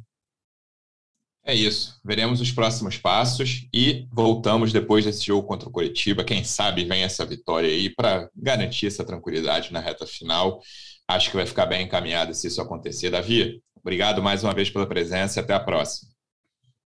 [1.49, 1.99] É isso.
[2.05, 6.23] Veremos os próximos passos e voltamos depois desse jogo contra o Curitiba.
[6.23, 10.61] Quem sabe vem essa vitória aí para garantir essa tranquilidade na reta final.
[11.09, 13.09] Acho que vai ficar bem encaminhado se isso acontecer.
[13.09, 16.11] Davi, obrigado mais uma vez pela presença e até a próxima.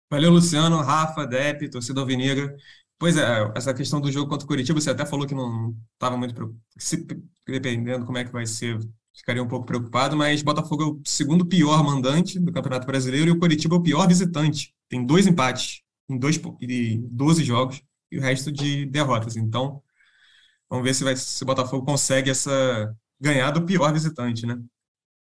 [0.08, 2.54] Valeu, Luciano, Rafa, Depp, torcida alvinegra.
[3.00, 6.16] Pois é, essa questão do jogo contra o Curitiba, você até falou que não estava
[6.16, 6.56] muito
[7.44, 8.78] dependendo como é que vai ser
[9.14, 13.30] ficaria um pouco preocupado, mas Botafogo é o segundo pior mandante do Campeonato Brasileiro e
[13.32, 14.74] o Curitiba é o pior visitante.
[14.88, 19.36] Tem dois empates em dois, e 12 jogos e o resto de derrotas.
[19.36, 19.82] Então,
[20.68, 24.58] vamos ver se, vai, se o Botafogo consegue essa ganhar do pior visitante, né?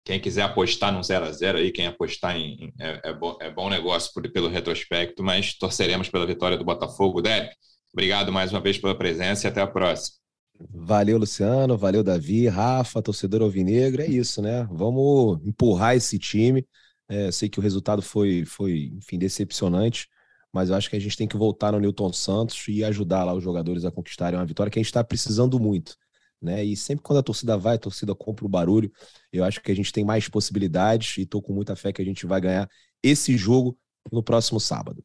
[0.03, 3.49] Quem quiser apostar no 0 a 0 aí, quem apostar em, é, é, bom, é
[3.49, 7.23] bom negócio por, pelo retrospecto, mas torceremos pela vitória do Botafogo.
[7.23, 7.49] Deb,
[7.91, 10.17] obrigado mais uma vez pela presença e até a próxima.
[10.59, 11.77] Valeu, Luciano.
[11.77, 14.01] Valeu, Davi, Rafa, torcedor alvinegro.
[14.01, 14.67] É isso, né?
[14.71, 16.65] Vamos empurrar esse time.
[17.07, 20.07] É, sei que o resultado foi, foi, enfim, decepcionante,
[20.51, 23.33] mas eu acho que a gente tem que voltar no Newton Santos e ajudar lá
[23.33, 25.95] os jogadores a conquistarem uma vitória que a gente está precisando muito.
[26.41, 26.63] Né?
[26.63, 28.91] E sempre quando a torcida vai, a torcida compra o barulho.
[29.31, 32.05] Eu acho que a gente tem mais possibilidades e estou com muita fé que a
[32.05, 32.69] gente vai ganhar
[33.03, 33.77] esse jogo
[34.11, 35.03] no próximo sábado.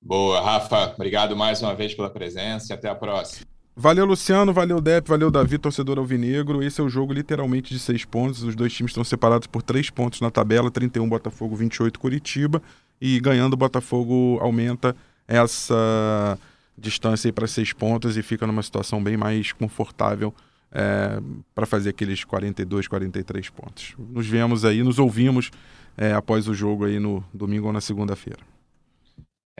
[0.00, 0.94] Boa, Rafa.
[0.94, 3.57] Obrigado mais uma vez pela presença e até a próxima.
[3.80, 6.60] Valeu, Luciano, valeu, Depp, valeu, Davi, torcedor alvinegro.
[6.64, 8.42] Esse é o jogo literalmente de seis pontos.
[8.42, 12.60] Os dois times estão separados por três pontos na tabela: 31 Botafogo, 28 Curitiba.
[13.00, 14.96] E ganhando, o Botafogo aumenta
[15.28, 16.36] essa
[16.76, 20.34] distância para seis pontos e fica numa situação bem mais confortável
[20.72, 21.20] é,
[21.54, 23.94] para fazer aqueles 42, 43 pontos.
[23.96, 25.52] Nos vemos aí, nos ouvimos
[25.96, 28.40] é, após o jogo aí no domingo ou na segunda-feira.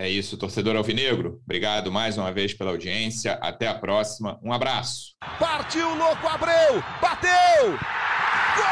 [0.01, 1.41] É isso, torcedor alvinegro.
[1.45, 3.33] Obrigado mais uma vez pela audiência.
[3.43, 4.39] Até a próxima.
[4.41, 5.17] Um abraço.
[5.41, 6.81] Partiu, louco, Abreu!
[7.03, 7.77] Bateu!
[8.55, 8.69] Gol!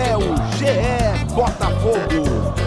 [0.00, 2.61] É o GE Botafogo.